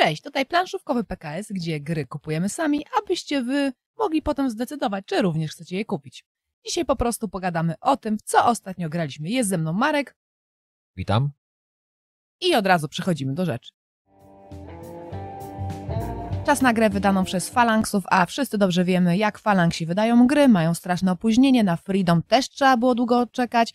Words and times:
Cześć, 0.00 0.22
tutaj 0.22 0.46
planszówkowy 0.46 1.04
PKS, 1.04 1.52
gdzie 1.52 1.80
gry 1.80 2.06
kupujemy 2.06 2.48
sami, 2.48 2.84
abyście 3.02 3.42
wy 3.42 3.72
mogli 3.98 4.22
potem 4.22 4.50
zdecydować, 4.50 5.04
czy 5.06 5.22
również 5.22 5.50
chcecie 5.50 5.76
je 5.76 5.84
kupić. 5.84 6.24
Dzisiaj 6.66 6.84
po 6.84 6.96
prostu 6.96 7.28
pogadamy 7.28 7.74
o 7.80 7.96
tym, 7.96 8.18
co 8.24 8.46
ostatnio 8.46 8.88
graliśmy. 8.88 9.28
Jest 9.28 9.48
ze 9.48 9.58
mną 9.58 9.72
Marek 9.72 10.16
Witam. 10.96 11.30
i 12.40 12.54
od 12.54 12.66
razu 12.66 12.88
przechodzimy 12.88 13.34
do 13.34 13.44
rzeczy. 13.44 13.72
Czas 16.46 16.62
na 16.62 16.72
grę 16.72 16.90
wydaną 16.90 17.24
przez 17.24 17.48
Falanksów, 17.48 18.04
a 18.06 18.26
wszyscy 18.26 18.58
dobrze 18.58 18.84
wiemy, 18.84 19.16
jak 19.16 19.38
Falangsi 19.38 19.86
wydają 19.86 20.26
gry, 20.26 20.48
mają 20.48 20.74
straszne 20.74 21.12
opóźnienie, 21.12 21.64
na 21.64 21.76
Freedom 21.76 22.22
też 22.22 22.48
trzeba 22.48 22.76
było 22.76 22.94
długo 22.94 23.26
czekać, 23.26 23.74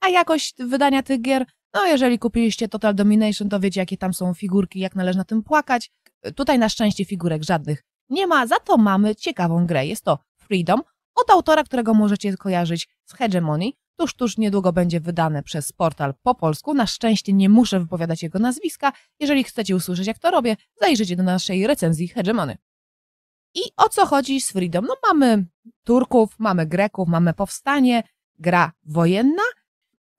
a 0.00 0.08
jakość 0.08 0.54
wydania 0.58 1.02
tych 1.02 1.20
gier, 1.20 1.46
no 1.76 1.86
jeżeli 1.86 2.18
kupiliście 2.18 2.68
Total 2.68 2.94
Domination, 2.94 3.48
to 3.48 3.60
wiecie, 3.60 3.80
jakie 3.80 3.96
tam 3.96 4.14
są 4.14 4.34
figurki, 4.34 4.80
jak 4.80 4.96
należy 4.96 5.18
na 5.18 5.24
tym 5.24 5.42
płakać. 5.42 5.90
Tutaj 6.34 6.58
na 6.58 6.68
szczęście 6.68 7.04
figurek 7.04 7.42
żadnych 7.42 7.82
nie 8.10 8.26
ma, 8.26 8.46
za 8.46 8.60
to 8.60 8.76
mamy 8.76 9.16
ciekawą 9.16 9.66
grę. 9.66 9.86
Jest 9.86 10.04
to 10.04 10.18
Freedom 10.38 10.82
od 11.14 11.30
autora, 11.30 11.64
którego 11.64 11.94
możecie 11.94 12.36
kojarzyć 12.36 12.88
z 13.04 13.12
Hegemony. 13.12 13.70
Tuż, 13.98 14.14
tuż 14.14 14.38
niedługo 14.38 14.72
będzie 14.72 15.00
wydane 15.00 15.42
przez 15.42 15.72
portal 15.72 16.14
po 16.22 16.34
polsku. 16.34 16.74
Na 16.74 16.86
szczęście 16.86 17.32
nie 17.32 17.48
muszę 17.48 17.80
wypowiadać 17.80 18.22
jego 18.22 18.38
nazwiska. 18.38 18.92
Jeżeli 19.20 19.44
chcecie 19.44 19.76
usłyszeć, 19.76 20.06
jak 20.06 20.18
to 20.18 20.30
robię, 20.30 20.56
zajrzyjcie 20.80 21.16
do 21.16 21.22
naszej 21.22 21.66
recenzji 21.66 22.08
Hegemony. 22.08 22.56
I 23.54 23.60
o 23.76 23.88
co 23.88 24.06
chodzi 24.06 24.40
z 24.40 24.52
Freedom? 24.52 24.84
No 24.84 24.96
mamy 25.08 25.46
Turków, 25.84 26.38
mamy 26.38 26.66
Greków, 26.66 27.08
mamy 27.08 27.34
powstanie, 27.34 28.02
gra 28.38 28.72
wojenna. 28.84 29.42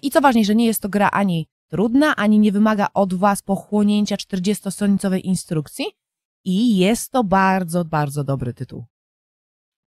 I 0.01 0.11
co 0.11 0.21
ważniejsze, 0.21 0.55
nie 0.55 0.65
jest 0.65 0.81
to 0.81 0.89
gra 0.89 1.09
ani 1.11 1.47
trudna, 1.67 2.15
ani 2.15 2.39
nie 2.39 2.51
wymaga 2.51 2.87
od 2.93 3.13
was 3.13 3.41
pochłonięcia 3.41 4.15
40-stronicowej 4.15 5.21
instrukcji. 5.23 5.85
I 6.43 6.77
jest 6.77 7.11
to 7.11 7.23
bardzo, 7.23 7.85
bardzo 7.85 8.23
dobry 8.23 8.53
tytuł. 8.53 8.85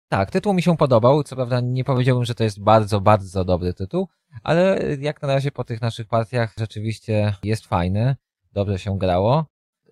Tak, 0.08 0.32
tytuł 0.32 0.54
mi 0.54 0.62
się 0.62 0.78
podobał. 0.78 1.24
Co 1.24 1.36
prawda 1.36 1.60
nie 1.60 1.84
powiedziałbym, 1.84 2.26
że 2.26 2.36
to 2.36 2.44
jest 2.44 2.62
bardzo, 2.64 3.02
bardzo 3.02 3.46
dobry 3.46 3.74
tytuł, 3.74 4.08
ale 4.44 4.80
jak 5.00 5.22
na 5.22 5.28
razie 5.28 5.52
po 5.52 5.64
tych 5.64 5.82
naszych 5.82 6.08
partiach 6.08 6.54
rzeczywiście 6.58 7.36
jest 7.44 7.66
fajny. 7.66 8.16
Dobrze 8.54 8.80
się 8.80 8.98
grało. 8.98 9.46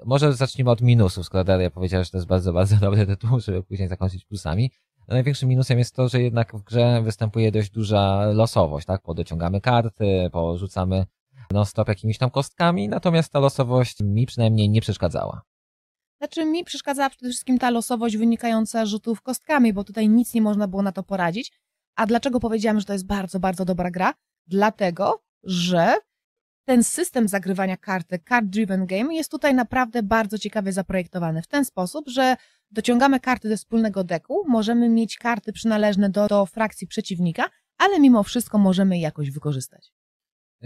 Może 0.06 0.34
zacznijmy 0.34 0.72
od 0.72 0.82
minusów, 0.82 1.26
skoro 1.26 1.44
Daria 1.44 1.72
powiedziała, 1.72 2.04
że 2.04 2.12
to 2.12 2.18
jest 2.18 2.28
bardzo, 2.28 2.54
bardzo 2.54 2.76
dobry 2.86 3.06
tytuł, 3.06 3.40
żeby 3.40 3.64
później 3.64 3.88
zakończyć 3.88 4.26
plusami. 4.26 4.72
Największym 5.10 5.50
minusem 5.50 5.80
jest 5.80 5.96
to, 5.96 6.10
że 6.10 6.22
jednak 6.22 6.56
w 6.56 6.64
grze 6.64 7.02
występuje 7.02 7.52
dość 7.52 7.70
duża 7.70 8.26
losowość, 8.26 8.88
tak? 8.88 9.02
Podociągamy 9.02 9.62
karty, 9.62 10.30
porzucamy 10.32 11.06
non-stop 11.52 11.88
jakimiś 11.88 12.18
tam 12.18 12.30
kostkami, 12.30 12.90
natomiast 12.90 13.32
ta 13.32 13.40
losowość 13.40 14.00
mi 14.04 14.26
przynajmniej 14.26 14.70
nie 14.70 14.82
przeszkadzała. 14.82 15.42
Znaczy 16.22 16.46
mi 16.46 16.64
przeszkadzała 16.64 17.10
przede 17.10 17.30
wszystkim 17.30 17.60
ta 17.60 17.70
losowość 17.70 18.18
wynikająca 18.18 18.86
z 18.86 18.90
rzutów 18.90 19.22
kostkami, 19.22 19.74
bo 19.74 19.84
tutaj 19.84 20.10
nic 20.10 20.34
nie 20.34 20.42
można 20.42 20.68
było 20.68 20.82
na 20.82 20.92
to 20.92 21.04
poradzić. 21.04 21.52
A 21.96 22.06
dlaczego 22.06 22.40
powiedziałam, 22.40 22.80
że 22.80 22.86
to 22.86 22.94
jest 22.94 23.06
bardzo, 23.06 23.40
bardzo 23.40 23.66
dobra 23.66 23.92
gra? 23.92 24.14
Dlatego, 24.48 25.24
że 25.44 25.96
ten 26.66 26.84
system 26.84 27.28
zagrywania 27.28 27.78
karty, 27.78 28.20
card 28.30 28.46
driven 28.46 28.86
game, 28.86 29.16
jest 29.16 29.32
tutaj 29.32 29.54
naprawdę 29.54 30.04
bardzo 30.04 30.38
ciekawie 30.38 30.74
zaprojektowany 30.74 31.42
w 31.42 31.48
ten 31.48 31.66
sposób, 31.66 32.08
że 32.08 32.36
dociągamy 32.72 33.20
karty 33.20 33.50
ze 33.50 33.58
wspólnego 33.58 34.04
deku, 34.04 34.44
możemy 34.48 34.90
mieć 34.90 35.18
karty 35.18 35.54
przynależne 35.54 36.10
do, 36.10 36.28
do 36.28 36.46
frakcji 36.46 36.88
przeciwnika, 36.88 37.50
ale 37.78 38.00
mimo 38.00 38.24
wszystko 38.24 38.58
możemy 38.58 38.96
je 38.98 39.02
jakoś 39.02 39.32
wykorzystać. 39.32 39.92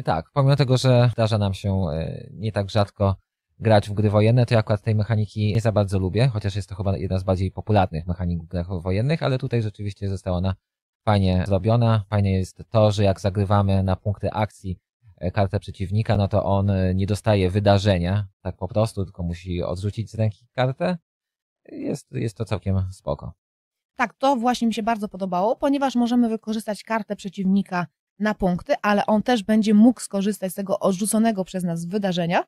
Tak, 0.05 0.25
pomimo 0.33 0.55
tego, 0.55 0.77
że 0.77 1.09
zdarza 1.13 1.37
nam 1.37 1.53
się 1.53 1.85
e, 1.93 2.27
nie 2.33 2.51
tak 2.51 2.69
rzadko 2.69 3.15
grać 3.59 3.89
w 3.89 3.93
gry 3.93 4.09
wojenne, 4.09 4.45
to 4.45 4.53
ja 4.53 4.59
akurat 4.59 4.81
tej 4.81 4.95
mechaniki 4.95 5.53
nie 5.53 5.61
za 5.61 5.71
bardzo 5.71 5.99
lubię, 5.99 6.27
chociaż 6.27 6.55
jest 6.55 6.69
to 6.69 6.75
chyba 6.75 6.97
jedna 6.97 7.19
z 7.19 7.23
bardziej 7.23 7.51
popularnych 7.51 8.07
mechanik 8.07 8.43
w 8.43 8.47
grach 8.47 8.67
wojennych, 8.81 9.23
ale 9.23 9.37
tutaj 9.37 9.61
rzeczywiście 9.61 10.09
została 10.09 10.37
ona 10.37 10.55
fajnie 11.05 11.43
zrobiona. 11.47 12.05
Fajnie 12.09 12.37
jest 12.37 12.63
to, 12.69 12.91
że 12.91 13.03
jak 13.03 13.19
zagrywamy 13.19 13.83
na 13.83 13.95
punkty 13.95 14.31
akcji 14.31 14.79
e, 15.17 15.31
kartę 15.31 15.59
przeciwnika, 15.59 16.17
no 16.17 16.27
to 16.27 16.43
on 16.43 16.69
e, 16.69 16.95
nie 16.95 17.05
dostaje 17.05 17.49
wydarzenia 17.49 18.27
tak 18.41 18.57
po 18.57 18.67
prostu, 18.67 19.05
tylko 19.05 19.23
musi 19.23 19.63
odrzucić 19.63 20.11
z 20.11 20.15
ręki 20.15 20.47
kartę. 20.53 20.97
Jest, 21.71 22.11
jest 22.11 22.37
to 22.37 22.45
całkiem 22.45 22.87
spoko. 22.91 23.33
Tak, 23.95 24.13
to 24.13 24.35
właśnie 24.35 24.67
mi 24.67 24.73
się 24.73 24.83
bardzo 24.83 25.09
podobało, 25.09 25.55
ponieważ 25.55 25.95
możemy 25.95 26.29
wykorzystać 26.29 26.83
kartę 26.83 27.15
przeciwnika 27.15 27.87
na 28.19 28.33
punkty, 28.33 28.73
ale 28.81 29.05
on 29.05 29.23
też 29.23 29.43
będzie 29.43 29.73
mógł 29.73 30.01
skorzystać 30.01 30.51
z 30.51 30.55
tego 30.55 30.79
odrzuconego 30.79 31.43
przez 31.43 31.63
nas 31.63 31.85
wydarzenia, 31.85 32.43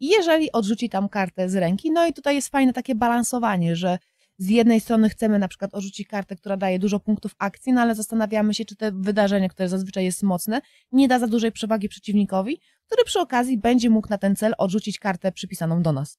jeżeli 0.00 0.52
odrzuci 0.52 0.88
tam 0.88 1.08
kartę 1.08 1.48
z 1.48 1.54
ręki. 1.54 1.90
No 1.90 2.06
i 2.06 2.12
tutaj 2.12 2.34
jest 2.34 2.48
fajne 2.48 2.72
takie 2.72 2.94
balansowanie, 2.94 3.76
że 3.76 3.98
z 4.38 4.48
jednej 4.48 4.80
strony 4.80 5.08
chcemy 5.08 5.38
na 5.38 5.48
przykład 5.48 5.74
odrzucić 5.74 6.08
kartę, 6.08 6.36
która 6.36 6.56
daje 6.56 6.78
dużo 6.78 7.00
punktów 7.00 7.34
akcji, 7.38 7.72
no 7.72 7.80
ale 7.80 7.94
zastanawiamy 7.94 8.54
się, 8.54 8.64
czy 8.64 8.76
te 8.76 8.92
wydarzenie, 8.92 9.48
które 9.48 9.68
zazwyczaj 9.68 10.04
jest 10.04 10.22
mocne, 10.22 10.60
nie 10.92 11.08
da 11.08 11.18
za 11.18 11.26
dużej 11.26 11.52
przewagi 11.52 11.88
przeciwnikowi, 11.88 12.60
który 12.86 13.04
przy 13.04 13.20
okazji 13.20 13.58
będzie 13.58 13.90
mógł 13.90 14.08
na 14.08 14.18
ten 14.18 14.36
cel 14.36 14.54
odrzucić 14.58 14.98
kartę 14.98 15.32
przypisaną 15.32 15.82
do 15.82 15.92
nas. 15.92 16.18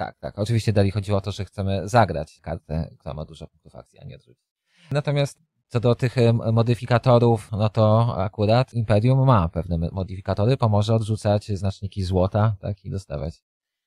Tak, 0.00 0.18
tak. 0.18 0.38
Oczywiście 0.38 0.72
dalej 0.72 0.90
chodziło 0.90 1.18
o 1.18 1.20
to, 1.20 1.32
że 1.32 1.44
chcemy 1.44 1.88
zagrać 1.88 2.40
kartę, 2.40 2.90
która 2.98 3.14
ma 3.14 3.24
dużo 3.24 3.46
punktów 3.46 3.76
akcji, 3.76 3.98
a 3.98 4.04
nie 4.04 4.16
odrzucić. 4.16 4.44
Natomiast 4.90 5.38
co 5.68 5.80
do 5.80 5.94
tych 5.94 6.16
modyfikatorów, 6.52 7.52
no 7.52 7.68
to 7.68 8.14
akurat 8.18 8.74
Imperium 8.74 9.26
ma 9.26 9.48
pewne 9.48 9.78
modyfikatory, 9.92 10.56
pomoże 10.56 10.94
odrzucać 10.94 11.46
znaczniki 11.46 12.02
złota, 12.02 12.56
tak, 12.60 12.84
i 12.84 12.90
dostawać. 12.90 13.42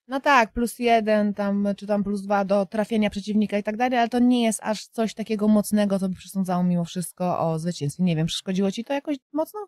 No 0.08 0.20
tak, 0.20 0.54
plus 0.54 0.80
jeden 0.80 1.34
tam, 1.34 1.68
czy 1.78 1.88
tam 1.88 2.04
plus 2.04 2.22
dwa 2.22 2.46
do 2.46 2.66
trafienia 2.66 3.10
przeciwnika 3.10 3.58
i 3.58 3.64
tak 3.64 3.78
dalej, 3.78 4.00
ale 4.00 4.10
to 4.10 4.20
nie 4.20 4.44
jest 4.44 4.60
aż 4.64 4.88
coś 4.88 5.14
takiego 5.14 5.48
mocnego, 5.48 6.00
co 6.00 6.10
by 6.10 6.16
przesądzało 6.16 6.64
mimo 6.64 6.86
wszystko 6.86 7.40
o 7.40 7.60
zwycięstwie. 7.60 8.04
Nie 8.04 8.16
wiem, 8.16 8.28
przeszkodziło 8.28 8.72
ci 8.72 8.84
to 8.84 8.94
jakoś 8.94 9.18
mocno? 9.34 9.60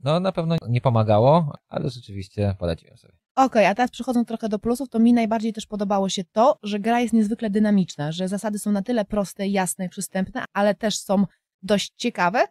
No 0.00 0.20
na 0.20 0.32
pewno 0.32 0.56
nie 0.68 0.80
pomagało, 0.80 1.52
ale 1.68 1.90
rzeczywiście 1.90 2.54
poradziłem 2.58 2.96
sobie. 2.96 3.25
Okej, 3.36 3.46
okay, 3.46 3.68
a 3.68 3.74
teraz 3.74 3.90
przechodząc 3.90 4.28
trochę 4.28 4.48
do 4.48 4.58
plusów, 4.58 4.88
to 4.88 4.98
mi 4.98 5.12
najbardziej 5.12 5.52
też 5.52 5.66
podobało 5.66 6.08
się 6.08 6.24
to, 6.24 6.58
że 6.62 6.80
gra 6.80 7.00
jest 7.00 7.14
niezwykle 7.14 7.50
dynamiczna, 7.50 8.12
że 8.12 8.28
zasady 8.28 8.58
są 8.58 8.72
na 8.72 8.82
tyle 8.82 9.04
proste, 9.04 9.46
jasne 9.48 9.88
przystępne, 9.88 10.44
ale 10.52 10.74
też 10.74 10.98
są 10.98 11.24
dość 11.62 11.92
ciekawe, 11.96 12.44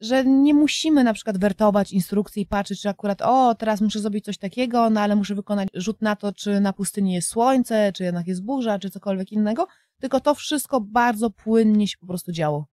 że 0.00 0.24
nie 0.24 0.54
musimy 0.54 1.04
na 1.04 1.14
przykład 1.14 1.38
wertować 1.38 1.92
instrukcji 1.92 2.42
i 2.42 2.46
patrzeć, 2.46 2.80
czy 2.80 2.88
akurat, 2.88 3.22
o, 3.22 3.54
teraz 3.54 3.80
muszę 3.80 4.00
zrobić 4.00 4.24
coś 4.24 4.38
takiego, 4.38 4.90
no 4.90 5.00
ale 5.00 5.16
muszę 5.16 5.34
wykonać 5.34 5.68
rzut 5.74 6.02
na 6.02 6.16
to, 6.16 6.32
czy 6.32 6.60
na 6.60 6.72
pustyni 6.72 7.12
jest 7.12 7.28
słońce, 7.28 7.92
czy 7.92 8.04
jednak 8.04 8.26
jest 8.26 8.44
burza, 8.44 8.78
czy 8.78 8.90
cokolwiek 8.90 9.32
innego, 9.32 9.66
tylko 10.00 10.20
to 10.20 10.34
wszystko 10.34 10.80
bardzo 10.80 11.30
płynnie 11.30 11.88
się 11.88 11.98
po 12.00 12.06
prostu 12.06 12.32
działo. 12.32 12.66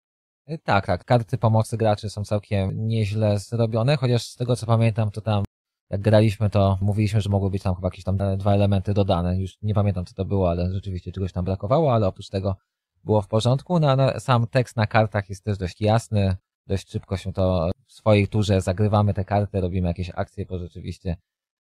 E, 0.46 0.58
tak, 0.58 0.86
tak. 0.86 1.06
Karty 1.06 1.38
pomocy 1.38 1.78
graczy 1.78 2.10
są 2.10 2.24
całkiem 2.24 2.88
nieźle 2.88 3.40
zrobione, 3.40 3.98
chociaż 3.98 4.26
z 4.26 4.36
tego 4.36 4.56
co 4.56 4.66
pamiętam, 4.66 5.12
to 5.12 5.22
tam 5.22 5.44
jak 5.90 6.02
graliśmy, 6.02 6.50
to 6.50 6.78
mówiliśmy, 6.82 7.22
że 7.22 7.30
mogły 7.30 7.50
być 7.50 7.64
tam 7.64 7.76
chyba 7.76 7.88
jakieś 7.88 8.04
tam 8.04 8.18
dwa 8.38 8.54
elementy 8.54 8.94
dodane. 8.94 9.40
Już 9.40 9.58
nie 9.62 9.74
pamiętam, 9.74 10.06
co 10.06 10.14
to 10.14 10.26
było, 10.26 10.50
ale 10.50 10.74
rzeczywiście 10.74 11.12
czegoś 11.12 11.32
tam 11.32 11.46
brakowało, 11.46 11.94
ale 11.94 12.08
oprócz 12.08 12.30
tego 12.30 12.56
było 13.04 13.22
w 13.22 13.28
porządku. 13.28 13.80
No, 13.80 13.92
a 13.92 14.20
sam 14.20 14.48
tekst 14.48 14.76
na 14.76 14.88
kartach 14.88 15.30
jest 15.30 15.44
też 15.44 15.58
dość 15.58 15.82
jasny. 15.82 16.36
Dość 16.68 16.92
szybko 16.92 17.18
się 17.18 17.34
to 17.34 17.72
w 17.86 17.94
swojej 17.94 18.28
turze 18.28 18.62
zagrywamy 18.62 19.14
te 19.14 19.26
karty, 19.26 19.62
robimy 19.62 19.88
jakieś 19.88 20.12
akcje, 20.16 20.46
bo 20.46 20.60
rzeczywiście 20.60 21.18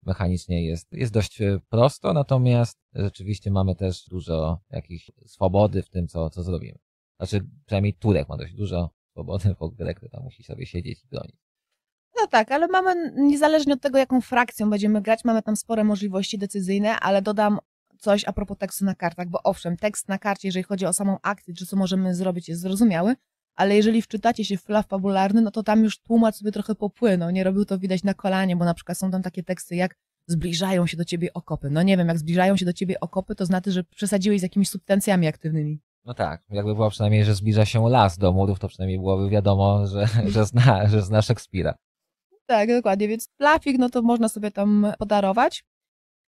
mechanicznie 0.05 0.65
jest, 0.65 0.93
jest 0.93 1.13
dość 1.13 1.41
e, 1.41 1.59
prosto, 1.69 2.13
natomiast 2.13 2.79
rzeczywiście 2.93 3.51
mamy 3.51 3.75
też 3.75 4.05
dużo 4.09 4.59
jakichś 4.69 5.11
swobody 5.25 5.83
w 5.83 5.89
tym, 5.89 6.07
co, 6.07 6.29
co 6.29 6.43
zrobimy. 6.43 6.79
Znaczy, 7.17 7.47
przynajmniej 7.65 7.93
Turek 7.93 8.29
ma 8.29 8.37
dość 8.37 8.53
dużo 8.53 8.89
swobody, 9.11 9.55
bo 9.59 9.69
Grek 9.69 10.01
tam 10.11 10.23
musi 10.23 10.43
sobie 10.43 10.65
siedzieć 10.65 11.03
i 11.03 11.07
bronić. 11.07 11.35
No 12.19 12.27
tak, 12.27 12.51
ale 12.51 12.67
mamy, 12.67 13.13
niezależnie 13.15 13.73
od 13.73 13.81
tego, 13.81 13.97
jaką 13.97 14.21
frakcją 14.21 14.69
będziemy 14.69 15.01
grać, 15.01 15.25
mamy 15.25 15.41
tam 15.41 15.55
spore 15.55 15.83
możliwości 15.83 16.37
decyzyjne, 16.37 16.99
ale 16.99 17.21
dodam 17.21 17.59
coś 17.97 18.25
a 18.25 18.33
propos 18.33 18.57
tekstu 18.57 18.85
na 18.85 18.95
kartach, 18.95 19.27
bo 19.29 19.43
owszem, 19.43 19.77
tekst 19.77 20.07
na 20.07 20.17
karcie, 20.17 20.47
jeżeli 20.47 20.63
chodzi 20.63 20.85
o 20.85 20.93
samą 20.93 21.17
akcję, 21.21 21.53
czy 21.53 21.65
co 21.65 21.77
możemy 21.77 22.15
zrobić, 22.15 22.49
jest 22.49 22.61
zrozumiały, 22.61 23.15
ale 23.55 23.75
jeżeli 23.75 24.01
wczytacie 24.01 24.45
się 24.45 24.57
w 24.57 24.61
flaw 24.61 24.87
fabularny, 24.87 25.41
no 25.41 25.51
to 25.51 25.63
tam 25.63 25.83
już 25.83 25.99
tłumacz 25.99 26.35
sobie 26.35 26.51
trochę 26.51 26.75
popłynął, 26.75 27.29
nie 27.29 27.43
robił 27.43 27.65
to 27.65 27.79
widać 27.79 28.03
na 28.03 28.13
kolanie, 28.13 28.55
bo 28.55 28.65
na 28.65 28.73
przykład 28.73 28.97
są 28.97 29.11
tam 29.11 29.21
takie 29.21 29.43
teksty 29.43 29.75
jak 29.75 29.95
zbliżają 30.27 30.87
się 30.87 30.97
do 30.97 31.05
ciebie 31.05 31.33
okopy. 31.33 31.69
No 31.69 31.83
nie 31.83 31.97
wiem, 31.97 32.07
jak 32.07 32.19
zbliżają 32.19 32.57
się 32.57 32.65
do 32.65 32.73
ciebie 32.73 32.99
okopy, 32.99 33.35
to 33.35 33.45
znaczy, 33.45 33.71
że 33.71 33.83
przesadziłeś 33.83 34.39
z 34.39 34.43
jakimiś 34.43 34.69
substancjami 34.69 35.27
aktywnymi. 35.27 35.79
No 36.05 36.13
tak, 36.13 36.43
jakby 36.49 36.75
było 36.75 36.89
przynajmniej, 36.89 37.25
że 37.25 37.35
zbliża 37.35 37.65
się 37.65 37.89
las 37.89 38.17
do 38.17 38.31
murów, 38.31 38.59
to 38.59 38.67
przynajmniej 38.67 38.99
byłoby 38.99 39.29
wiadomo, 39.29 39.87
że, 39.87 40.07
że, 40.33 40.45
zna, 40.45 40.87
że 40.87 41.01
zna 41.01 41.21
Szekspira. 41.21 41.75
Tak, 42.45 42.69
dokładnie, 42.69 43.07
więc 43.07 43.29
flafik, 43.37 43.77
no 43.77 43.89
to 43.89 44.01
można 44.01 44.29
sobie 44.29 44.51
tam 44.51 44.87
podarować. 44.99 45.63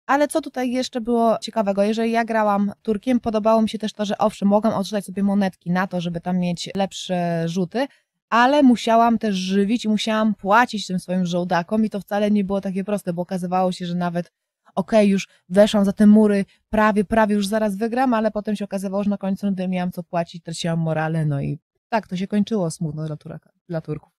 Ale 0.06 0.28
co 0.28 0.42
tutaj 0.42 0.72
jeszcze 0.72 1.02
było 1.02 1.38
ciekawego? 1.42 1.84
Jeżeli 1.84 2.12
ja 2.12 2.26
grałam 2.26 2.72
Turkiem, 2.82 3.20
podobało 3.20 3.62
mi 3.62 3.70
się 3.70 3.78
też 3.78 3.94
to, 3.94 4.06
że 4.06 4.18
owszem, 4.18 4.48
mogłam 4.48 4.74
odrzucać 4.74 5.06
sobie 5.06 5.24
monetki 5.24 5.72
na 5.72 5.88
to, 5.88 6.02
żeby 6.02 6.22
tam 6.22 6.38
mieć 6.38 6.70
lepsze 6.76 7.50
rzuty, 7.50 7.88
ale 8.30 8.64
musiałam 8.64 9.18
też 9.18 9.36
żywić 9.36 9.86
i 9.86 9.90
musiałam 9.90 10.36
płacić 10.36 10.88
tym 10.88 11.00
swoim 11.00 11.26
żołdakom 11.26 11.86
i 11.86 11.90
to 11.90 12.00
wcale 12.00 12.32
nie 12.32 12.44
było 12.44 12.62
takie 12.62 12.84
proste, 12.84 13.14
bo 13.14 13.22
okazywało 13.22 13.72
się, 13.72 13.86
że 13.86 13.96
nawet 13.96 14.32
okej, 14.76 15.10
już 15.10 15.28
weszłam 15.50 15.86
za 15.86 15.94
te 15.94 16.08
mury, 16.08 16.46
prawie, 16.70 17.04
prawie 17.04 17.36
już 17.36 17.48
zaraz 17.48 17.76
wygram, 17.76 18.14
ale 18.14 18.32
potem 18.32 18.56
się 18.56 18.66
okazywało, 18.66 19.04
że 19.04 19.10
na 19.10 19.18
końcu 19.18 19.46
rundy 19.46 19.68
miałam 19.68 19.92
co 19.92 20.04
płacić, 20.04 20.44
traciłam 20.44 20.80
morale, 20.80 21.26
no 21.26 21.42
i 21.42 21.60
tak, 21.90 22.08
to 22.08 22.18
się 22.18 22.28
kończyło 22.28 22.72
smutno 22.72 23.08
dla, 23.08 23.18
Turaka, 23.18 23.52
dla 23.68 23.82
Turków. 23.82 24.19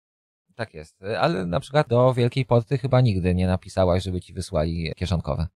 Tak 0.61 0.75
jest. 0.75 0.97
Ale 1.21 1.47
na 1.47 1.61
przykład 1.61 1.89
do 1.89 2.15
Wielkiej 2.15 2.45
Porty 2.45 2.79
chyba 2.79 3.01
nigdy 3.01 3.35
nie 3.35 3.47
napisałaś, 3.47 4.03
żeby 4.03 4.21
ci 4.21 4.33
wysłali 4.33 4.93
kieszonkowe. 4.97 5.47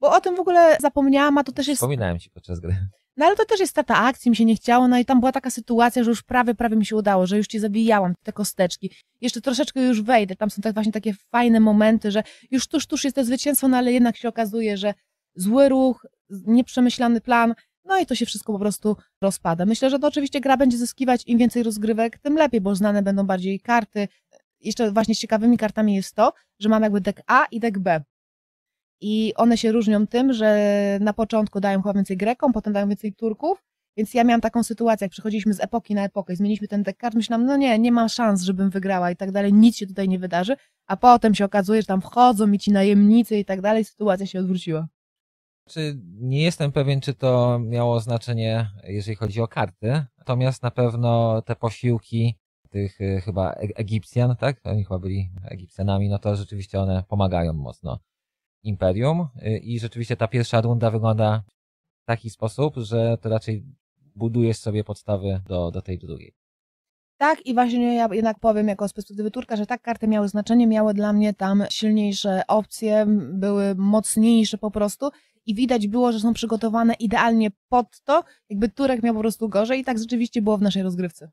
Bo 0.00 0.12
o 0.12 0.20
tym 0.20 0.36
w 0.36 0.40
ogóle 0.40 0.76
zapomniałam, 0.80 1.38
a 1.38 1.44
to 1.44 1.52
też 1.52 1.68
jest 1.68 1.78
Wspominałem 1.78 2.18
ci 2.18 2.30
podczas 2.30 2.60
gry. 2.60 2.76
No 3.16 3.26
ale 3.26 3.36
to 3.36 3.44
też 3.44 3.60
jest 3.60 3.70
strata 3.70 3.96
akcji, 3.96 4.30
mi 4.30 4.36
się 4.36 4.44
nie 4.44 4.56
chciało, 4.56 4.88
no 4.88 4.98
i 4.98 5.04
tam 5.04 5.20
była 5.20 5.32
taka 5.32 5.50
sytuacja, 5.50 6.04
że 6.04 6.10
już 6.10 6.22
prawie, 6.22 6.54
prawie 6.54 6.76
mi 6.76 6.86
się 6.86 6.96
udało, 6.96 7.26
że 7.26 7.36
już 7.36 7.46
ci 7.46 7.58
zabijałam 7.58 8.14
te 8.22 8.32
kosteczki. 8.32 8.90
Jeszcze 9.20 9.40
troszeczkę 9.40 9.80
już 9.80 10.02
wejdę, 10.02 10.36
tam 10.36 10.50
są 10.50 10.62
tak 10.62 10.74
właśnie 10.74 10.92
takie 10.92 11.14
fajne 11.14 11.60
momenty, 11.60 12.10
że 12.10 12.22
już 12.50 12.68
tuż, 12.68 12.86
tuż 12.86 13.04
jest 13.04 13.16
to 13.16 13.24
zwycięstwo, 13.24 13.68
no 13.68 13.76
ale 13.76 13.92
jednak 13.92 14.16
się 14.16 14.28
okazuje, 14.28 14.76
że 14.76 14.94
zły 15.34 15.68
ruch, 15.68 16.06
nieprzemyślany 16.30 17.20
plan, 17.20 17.54
no 17.86 17.98
i 17.98 18.06
to 18.06 18.14
się 18.14 18.26
wszystko 18.26 18.52
po 18.52 18.58
prostu 18.58 18.96
rozpada. 19.22 19.66
Myślę, 19.66 19.90
że 19.90 19.98
to 19.98 20.06
oczywiście 20.06 20.40
gra 20.40 20.56
będzie 20.56 20.78
zyskiwać 20.78 21.22
im 21.26 21.38
więcej 21.38 21.62
rozgrywek, 21.62 22.18
tym 22.18 22.36
lepiej, 22.36 22.60
bo 22.60 22.74
znane 22.74 23.02
będą 23.02 23.26
bardziej 23.26 23.60
karty. 23.60 24.08
Jeszcze 24.60 24.92
właśnie 24.92 25.14
z 25.14 25.18
ciekawymi 25.18 25.58
kartami 25.58 25.94
jest 25.94 26.14
to, 26.14 26.32
że 26.58 26.68
mamy 26.68 26.86
jakby 26.86 27.00
deck 27.00 27.22
A 27.26 27.44
i 27.50 27.60
deck 27.60 27.78
B. 27.78 28.02
I 29.00 29.34
one 29.36 29.58
się 29.58 29.72
różnią 29.72 30.06
tym, 30.06 30.32
że 30.32 30.98
na 31.00 31.12
początku 31.12 31.60
dają 31.60 31.82
chyba 31.82 31.94
więcej 31.94 32.16
Grekom, 32.16 32.52
potem 32.52 32.72
dają 32.72 32.88
więcej 32.88 33.14
Turków, 33.14 33.62
więc 33.96 34.14
ja 34.14 34.24
miałam 34.24 34.40
taką 34.40 34.62
sytuację, 34.62 35.04
jak 35.04 35.12
przechodziliśmy 35.12 35.54
z 35.54 35.60
epoki 35.60 35.94
na 35.94 36.04
epokę 36.04 36.32
i 36.32 36.36
zmieniliśmy 36.36 36.68
ten 36.68 36.82
deck 36.82 37.00
kart, 37.00 37.14
myślałam, 37.14 37.46
no 37.46 37.56
nie, 37.56 37.78
nie 37.78 37.92
ma 37.92 38.08
szans, 38.08 38.42
żebym 38.42 38.70
wygrała 38.70 39.10
i 39.10 39.16
tak 39.16 39.32
dalej, 39.32 39.52
nic 39.52 39.76
się 39.76 39.86
tutaj 39.86 40.08
nie 40.08 40.18
wydarzy, 40.18 40.56
a 40.86 40.96
potem 40.96 41.34
się 41.34 41.44
okazuje, 41.44 41.82
że 41.82 41.86
tam 41.86 42.00
wchodzą 42.00 42.46
mi 42.46 42.58
ci 42.58 42.72
najemnicy 42.72 43.38
i 43.38 43.44
tak 43.44 43.60
dalej, 43.60 43.84
sytuacja 43.84 44.26
się 44.26 44.38
odwróciła. 44.38 44.88
Czy 45.68 45.98
nie 46.20 46.42
jestem 46.42 46.72
pewien, 46.72 47.00
czy 47.00 47.14
to 47.14 47.58
miało 47.58 48.00
znaczenie, 48.00 48.70
jeżeli 48.84 49.16
chodzi 49.16 49.40
o 49.40 49.48
karty, 49.48 50.04
natomiast 50.18 50.62
na 50.62 50.70
pewno 50.70 51.42
te 51.42 51.56
posiłki 51.56 52.38
tych 52.76 53.00
y, 53.00 53.20
chyba 53.20 53.52
E- 53.52 53.76
Egipcjan, 53.76 54.36
tak? 54.36 54.60
Oni 54.64 54.84
chyba 54.84 54.98
byli 54.98 55.30
Egipcjanami, 55.44 56.08
no 56.08 56.18
to 56.18 56.36
rzeczywiście 56.36 56.80
one 56.80 57.04
pomagają 57.08 57.52
mocno 57.52 57.98
Imperium 58.62 59.20
y, 59.20 59.58
i 59.58 59.80
rzeczywiście 59.80 60.16
ta 60.16 60.28
pierwsza 60.28 60.60
runda 60.60 60.90
wygląda 60.90 61.42
w 62.02 62.04
taki 62.04 62.30
sposób, 62.30 62.74
że 62.76 63.18
to 63.20 63.28
raczej 63.28 63.64
budujesz 64.14 64.56
sobie 64.56 64.84
podstawy 64.84 65.40
do, 65.48 65.70
do 65.70 65.82
tej 65.82 65.98
drugiej. 65.98 66.34
Tak, 67.18 67.46
i 67.46 67.54
właśnie 67.54 67.94
ja 67.94 68.08
jednak 68.12 68.38
powiem 68.40 68.68
jako 68.68 68.88
z 68.88 68.92
perspektywy 68.92 69.30
Turka, 69.30 69.56
że 69.56 69.66
tak 69.66 69.82
karty 69.82 70.08
miały 70.08 70.28
znaczenie, 70.28 70.66
miały 70.66 70.94
dla 70.94 71.12
mnie 71.12 71.34
tam 71.34 71.64
silniejsze 71.70 72.42
opcje, 72.48 73.06
były 73.32 73.74
mocniejsze 73.74 74.58
po 74.58 74.70
prostu 74.70 75.10
i 75.46 75.54
widać 75.54 75.88
było, 75.88 76.12
że 76.12 76.20
są 76.20 76.34
przygotowane 76.34 76.94
idealnie 76.94 77.50
pod 77.68 78.00
to, 78.04 78.24
jakby 78.50 78.68
Turek 78.68 79.02
miał 79.02 79.14
po 79.14 79.20
prostu 79.20 79.48
gorzej 79.48 79.80
i 79.80 79.84
tak 79.84 79.98
rzeczywiście 79.98 80.42
było 80.42 80.58
w 80.58 80.62
naszej 80.62 80.82
rozgrywce. 80.82 81.30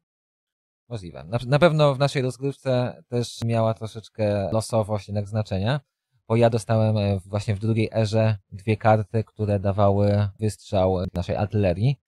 Możliwe. 0.89 1.23
Na, 1.23 1.37
na 1.47 1.59
pewno 1.59 1.95
w 1.95 1.99
naszej 1.99 2.21
rozgrywce 2.21 3.03
też 3.07 3.41
miała 3.45 3.73
troszeczkę 3.73 4.49
losowość 4.51 5.07
jednak 5.07 5.27
znaczenia, 5.27 5.79
bo 6.27 6.35
ja 6.35 6.49
dostałem 6.49 6.97
e, 6.97 7.19
właśnie 7.25 7.55
w 7.55 7.59
drugiej 7.59 7.89
erze 7.93 8.37
dwie 8.51 8.77
karty, 8.77 9.23
które 9.23 9.59
dawały 9.59 10.29
wystrzał 10.39 10.97
naszej 11.13 11.35
artylerii. 11.35 11.99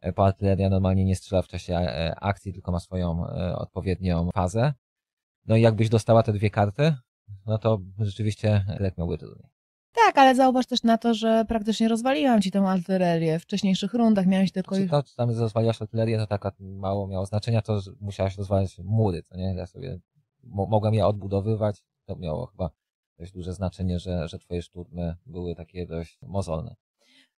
E, 0.00 0.12
Bo 0.12 0.26
artyleria 0.26 0.70
normalnie 0.70 1.04
nie 1.04 1.16
strzela 1.16 1.42
w 1.42 1.48
czasie 1.48 1.74
e, 1.74 2.14
akcji, 2.20 2.52
tylko 2.52 2.72
ma 2.72 2.80
swoją 2.80 3.26
odpowiednią 3.54 4.30
fazę. 4.34 4.74
No 5.46 5.56
i 5.56 5.60
jakbyś 5.60 5.88
dostała 5.88 6.22
te 6.22 6.32
dwie 6.32 6.50
karty, 6.50 6.96
no 7.46 7.58
to 7.58 7.80
rzeczywiście 7.98 8.64
lek 8.80 8.98
miałby 8.98 9.18
trudniej. 9.18 9.53
Tak, 9.94 10.18
ale 10.18 10.34
zauważ 10.34 10.66
też 10.66 10.82
na 10.82 10.98
to, 10.98 11.14
że 11.14 11.44
praktycznie 11.48 11.88
rozwaliłam 11.88 12.42
ci 12.42 12.50
tę 12.50 12.60
artylerię. 12.60 13.38
W 13.38 13.42
wcześniejszych 13.42 13.94
rundach 13.94 14.26
miałeś 14.26 14.52
tylko... 14.52 14.74
Czy 14.76 14.88
to, 14.88 15.02
czy 15.02 15.16
tam 15.16 15.30
rozwaliłaś 15.30 15.82
artylerię, 15.82 16.18
to 16.18 16.26
tak 16.26 16.42
mało 16.60 17.06
miało 17.06 17.26
znaczenia, 17.26 17.62
to 17.62 17.80
że 17.80 17.90
musiałaś 18.00 18.38
rozwalać 18.38 18.78
mury, 18.78 19.22
co 19.22 19.36
nie? 19.36 19.54
Ja 19.54 19.66
sobie 19.66 19.98
mo 20.44 20.66
mogłem 20.66 20.94
je 20.94 21.06
odbudowywać, 21.06 21.84
to 22.04 22.16
miało 22.16 22.46
chyba 22.46 22.70
dość 23.18 23.32
duże 23.32 23.52
znaczenie, 23.52 23.98
że, 23.98 24.28
że 24.28 24.38
twoje 24.38 24.62
szturmy 24.62 25.16
były 25.26 25.54
takie 25.54 25.86
dość 25.86 26.18
mozolne. 26.22 26.74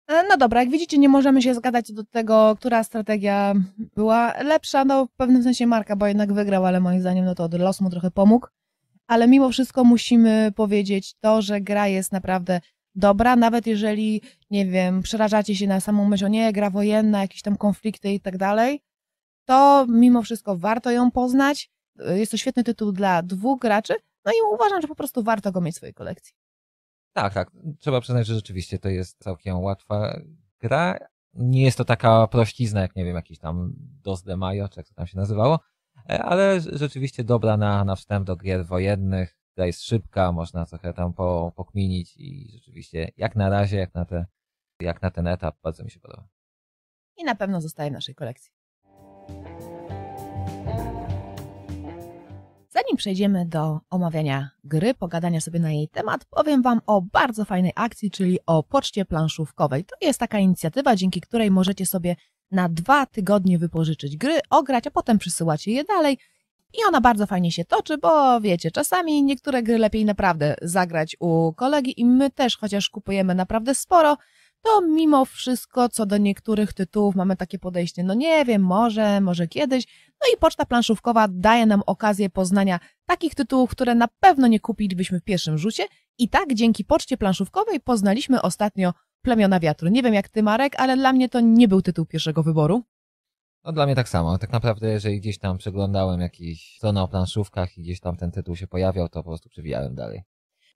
E, 0.06 0.22
No 0.28 0.36
dobra, 0.36 0.60
jak 0.60 0.70
widzicie, 0.70 0.98
nie 0.98 1.08
możemy 1.08 1.42
się 1.42 1.54
zgadać 1.54 1.92
do 1.92 2.04
tego, 2.04 2.56
która 2.56 2.84
strategia 2.84 3.54
była 3.96 4.42
lepsza. 4.42 4.84
No, 4.84 5.06
w 5.06 5.10
pewnym 5.16 5.42
sensie 5.42 5.66
Marka, 5.66 5.96
bo 5.96 6.06
jednak 6.06 6.32
wygrał, 6.32 6.66
ale 6.66 6.80
moim 6.80 7.00
zdaniem 7.00 7.24
no 7.24 7.34
to 7.34 7.48
los 7.58 7.80
mu 7.80 7.90
trochę 7.90 8.10
pomógł. 8.10 8.46
Ale 9.06 9.28
mimo 9.28 9.50
wszystko 9.50 9.84
musimy 9.84 10.52
powiedzieć 10.56 11.14
to, 11.20 11.42
że 11.42 11.60
gra 11.60 11.88
jest 11.88 12.12
naprawdę 12.12 12.60
dobra, 12.94 13.36
nawet 13.36 13.66
jeżeli, 13.66 14.22
nie 14.50 14.66
wiem, 14.66 15.02
przerażacie 15.02 15.56
się 15.56 15.66
na 15.66 15.80
samą 15.80 16.08
myśl, 16.08 16.24
o 16.24 16.28
nie, 16.28 16.52
gra 16.52 16.70
wojenna, 16.70 17.20
jakieś 17.20 17.42
tam 17.42 17.56
konflikty 17.56 18.12
i 18.12 18.20
tak 18.20 18.36
dalej, 18.36 18.80
to 19.44 19.86
mimo 19.88 20.22
wszystko 20.22 20.56
warto 20.56 20.90
ją 20.90 21.10
poznać. 21.10 21.70
Jest 22.14 22.30
to 22.30 22.36
świetny 22.36 22.64
tytuł 22.64 22.92
dla 22.92 23.22
dwóch 23.22 23.60
graczy, 23.60 23.94
no 24.24 24.32
i 24.32 24.54
uważam, 24.54 24.82
że 24.82 24.88
po 24.88 24.94
prostu 24.94 25.22
warto 25.22 25.52
go 25.52 25.60
mieć 25.60 25.74
w 25.74 25.76
swojej 25.76 25.94
kolekcji. 25.94 26.34
Tak, 27.12 27.34
tak. 27.34 27.50
Trzeba 27.78 28.00
przyznać, 28.00 28.26
że 28.26 28.34
rzeczywiście 28.34 28.78
to 28.78 28.88
jest 28.88 29.18
całkiem 29.18 29.58
łatwa 29.58 30.20
gra. 30.60 30.98
Nie 31.34 31.62
jest 31.62 31.78
to 31.78 31.84
taka 31.84 32.26
prościzna, 32.26 32.80
jak 32.80 32.96
nie 32.96 33.04
wiem, 33.04 33.16
jakiś 33.16 33.38
tam 33.38 33.72
DOS 33.76 34.22
de 34.22 34.36
Mayo, 34.36 34.68
czy 34.68 34.80
jak 34.80 34.88
to 34.88 34.94
tam 34.94 35.06
się 35.06 35.16
nazywało, 35.16 35.58
ale 36.08 36.60
rzeczywiście 36.60 37.24
dobra 37.24 37.56
na, 37.56 37.84
na 37.84 37.96
wstęp 37.96 38.26
do 38.26 38.36
gier 38.36 38.66
wojennych. 38.66 39.38
Gra 39.56 39.66
jest 39.66 39.82
szybka, 39.82 40.32
można 40.32 40.66
trochę 40.66 40.92
tam 40.92 41.12
po, 41.12 41.52
pokminić 41.56 42.16
i 42.16 42.50
rzeczywiście 42.54 43.08
jak 43.16 43.36
na 43.36 43.48
razie, 43.48 43.76
jak 43.76 43.94
na, 43.94 44.04
te, 44.04 44.26
jak 44.80 45.02
na 45.02 45.10
ten 45.10 45.26
etap, 45.26 45.56
bardzo 45.62 45.84
mi 45.84 45.90
się 45.90 46.00
podoba. 46.00 46.28
I 47.16 47.24
na 47.24 47.34
pewno 47.34 47.60
zostaje 47.60 47.90
w 47.90 47.92
naszej 47.92 48.14
kolekcji. 48.14 48.52
Zanim 52.68 52.96
przejdziemy 52.96 53.46
do 53.46 53.80
omawiania 53.90 54.50
gry, 54.64 54.94
pogadania 54.94 55.40
sobie 55.40 55.60
na 55.60 55.72
jej 55.72 55.88
temat, 55.88 56.24
powiem 56.24 56.62
Wam 56.62 56.80
o 56.86 57.02
bardzo 57.02 57.44
fajnej 57.44 57.72
akcji, 57.76 58.10
czyli 58.10 58.38
o 58.46 58.62
poczcie 58.62 59.04
planszówkowej. 59.04 59.84
To 59.84 59.96
jest 60.00 60.20
taka 60.20 60.38
inicjatywa, 60.38 60.96
dzięki 60.96 61.20
której 61.20 61.50
możecie 61.50 61.86
sobie 61.86 62.16
na 62.54 62.68
dwa 62.68 63.06
tygodnie 63.06 63.58
wypożyczyć 63.58 64.16
gry, 64.16 64.40
ograć, 64.50 64.86
a 64.86 64.90
potem 64.90 65.18
przysyłacie 65.18 65.72
je 65.72 65.84
dalej. 65.84 66.18
I 66.72 66.76
ona 66.88 67.00
bardzo 67.00 67.26
fajnie 67.26 67.52
się 67.52 67.64
toczy, 67.64 67.98
bo 67.98 68.40
wiecie, 68.40 68.70
czasami 68.70 69.22
niektóre 69.22 69.62
gry 69.62 69.78
lepiej 69.78 70.04
naprawdę 70.04 70.56
zagrać 70.62 71.16
u 71.20 71.52
kolegi 71.52 72.00
i 72.00 72.04
my 72.04 72.30
też, 72.30 72.56
chociaż 72.56 72.90
kupujemy 72.90 73.34
naprawdę 73.34 73.74
sporo, 73.74 74.16
to 74.62 74.80
mimo 74.80 75.24
wszystko 75.24 75.88
co 75.88 76.06
do 76.06 76.16
niektórych 76.16 76.72
tytułów 76.72 77.14
mamy 77.14 77.36
takie 77.36 77.58
podejście, 77.58 78.04
no 78.04 78.14
nie 78.14 78.44
wiem, 78.44 78.62
może, 78.62 79.20
może 79.20 79.48
kiedyś. 79.48 79.84
No 80.10 80.34
i 80.34 80.36
poczta 80.36 80.66
planszówkowa 80.66 81.26
daje 81.30 81.66
nam 81.66 81.82
okazję 81.86 82.30
poznania 82.30 82.80
takich 83.06 83.34
tytułów, 83.34 83.70
które 83.70 83.94
na 83.94 84.08
pewno 84.20 84.46
nie 84.46 84.60
kupilibyśmy 84.60 85.20
w 85.20 85.24
pierwszym 85.24 85.58
rzucie. 85.58 85.86
I 86.18 86.28
tak 86.28 86.54
dzięki 86.54 86.84
poczcie 86.84 87.16
planszówkowej 87.16 87.80
poznaliśmy 87.80 88.42
ostatnio 88.42 88.92
Plemiona 89.24 89.60
Wiatru. 89.60 89.88
Nie 89.88 90.02
wiem 90.02 90.14
jak 90.14 90.28
ty, 90.28 90.42
Marek, 90.42 90.72
ale 90.76 90.96
dla 90.96 91.12
mnie 91.12 91.28
to 91.28 91.40
nie 91.40 91.68
był 91.68 91.82
tytuł 91.82 92.06
pierwszego 92.06 92.42
wyboru. 92.42 92.82
No 93.64 93.72
dla 93.72 93.86
mnie 93.86 93.94
tak 93.94 94.08
samo. 94.08 94.38
Tak 94.38 94.52
naprawdę, 94.52 94.88
jeżeli 94.88 95.20
gdzieś 95.20 95.38
tam 95.38 95.58
przeglądałem 95.58 96.20
jakieś 96.20 96.76
strony 96.76 97.02
o 97.02 97.08
planszówkach 97.08 97.78
i 97.78 97.82
gdzieś 97.82 98.00
tam 98.00 98.16
ten 98.16 98.30
tytuł 98.30 98.56
się 98.56 98.66
pojawiał, 98.66 99.08
to 99.08 99.22
po 99.22 99.28
prostu 99.28 99.48
przewijałem 99.48 99.94
dalej. 99.94 100.22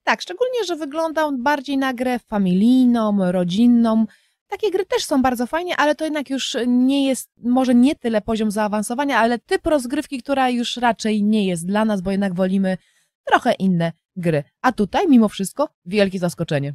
Tak, 0.04 0.22
szczególnie, 0.22 0.64
że 0.64 0.76
wygląda 0.76 1.24
on 1.24 1.42
bardziej 1.42 1.78
na 1.78 1.94
grę 1.94 2.18
familijną, 2.18 3.32
rodzinną. 3.32 4.06
Takie 4.46 4.70
gry 4.70 4.86
też 4.86 5.04
są 5.04 5.22
bardzo 5.22 5.46
fajnie, 5.46 5.76
ale 5.76 5.94
to 5.94 6.04
jednak 6.04 6.30
już 6.30 6.56
nie 6.66 7.06
jest, 7.06 7.30
może 7.42 7.74
nie 7.74 7.94
tyle 7.94 8.20
poziom 8.20 8.50
zaawansowania, 8.50 9.18
ale 9.18 9.38
typ 9.38 9.66
rozgrywki, 9.66 10.22
która 10.22 10.50
już 10.50 10.76
raczej 10.76 11.22
nie 11.22 11.46
jest 11.46 11.66
dla 11.66 11.84
nas, 11.84 12.00
bo 12.00 12.10
jednak 12.10 12.34
wolimy 12.34 12.76
trochę 13.24 13.52
inne 13.52 13.92
gry. 14.16 14.44
A 14.62 14.72
tutaj, 14.72 15.08
mimo 15.08 15.28
wszystko, 15.28 15.68
wielkie 15.84 16.18
zaskoczenie. 16.18 16.74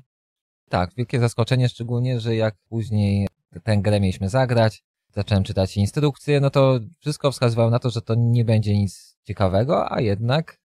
Tak, 0.70 0.94
wielkie 0.98 1.20
zaskoczenie, 1.20 1.70
szczególnie, 1.70 2.20
że 2.20 2.36
jak 2.36 2.56
później 2.70 3.28
tę 3.64 3.78
grę 3.78 4.00
mieliśmy 4.00 4.30
zagrać, 4.30 4.84
zacząłem 5.16 5.44
czytać 5.44 5.78
instrukcje, 5.78 6.40
no 6.40 6.50
to 6.50 6.80
wszystko 7.00 7.32
wskazywało 7.32 7.70
na 7.70 7.80
to, 7.80 7.90
że 7.90 8.02
to 8.02 8.16
nie 8.18 8.46
będzie 8.46 8.74
nic 8.74 9.18
ciekawego, 9.24 9.92
a 9.92 10.02
jednak 10.02 10.64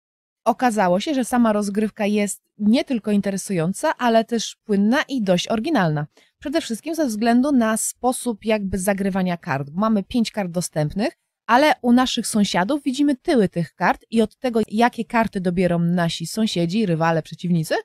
Okazało 0.48 1.00
się, 1.00 1.14
że 1.14 1.26
sama 1.26 1.54
rozgrywka 1.54 2.06
jest 2.06 2.42
nie 2.58 2.84
tylko 2.84 3.12
interesująca, 3.12 3.98
ale 3.98 4.26
też 4.26 4.56
płynna 4.64 5.02
i 5.02 5.22
dość 5.22 5.48
oryginalna. 5.48 6.08
Przede 6.40 6.62
wszystkim 6.62 6.96
ze 6.96 7.06
względu 7.06 7.52
na 7.52 7.78
sposób 7.78 8.46
jakby 8.46 8.80
zagrywania 8.80 9.38
kart. 9.38 9.68
Mamy 9.74 10.04
pięć 10.04 10.32
kart 10.32 10.52
dostępnych, 10.52 11.18
ale 11.48 11.74
u 11.82 11.92
naszych 11.92 12.28
sąsiadów 12.28 12.84
widzimy 12.84 13.16
tyły 13.16 13.50
tych 13.50 13.76
kart 13.76 14.06
i 14.12 14.22
od 14.22 14.36
tego, 14.36 14.60
jakie 14.68 15.06
karty 15.06 15.42
dobierą 15.42 15.80
nasi 15.80 16.28
sąsiedzi, 16.28 16.86
rywale, 16.86 17.24
przeciwnicy, 17.24 17.76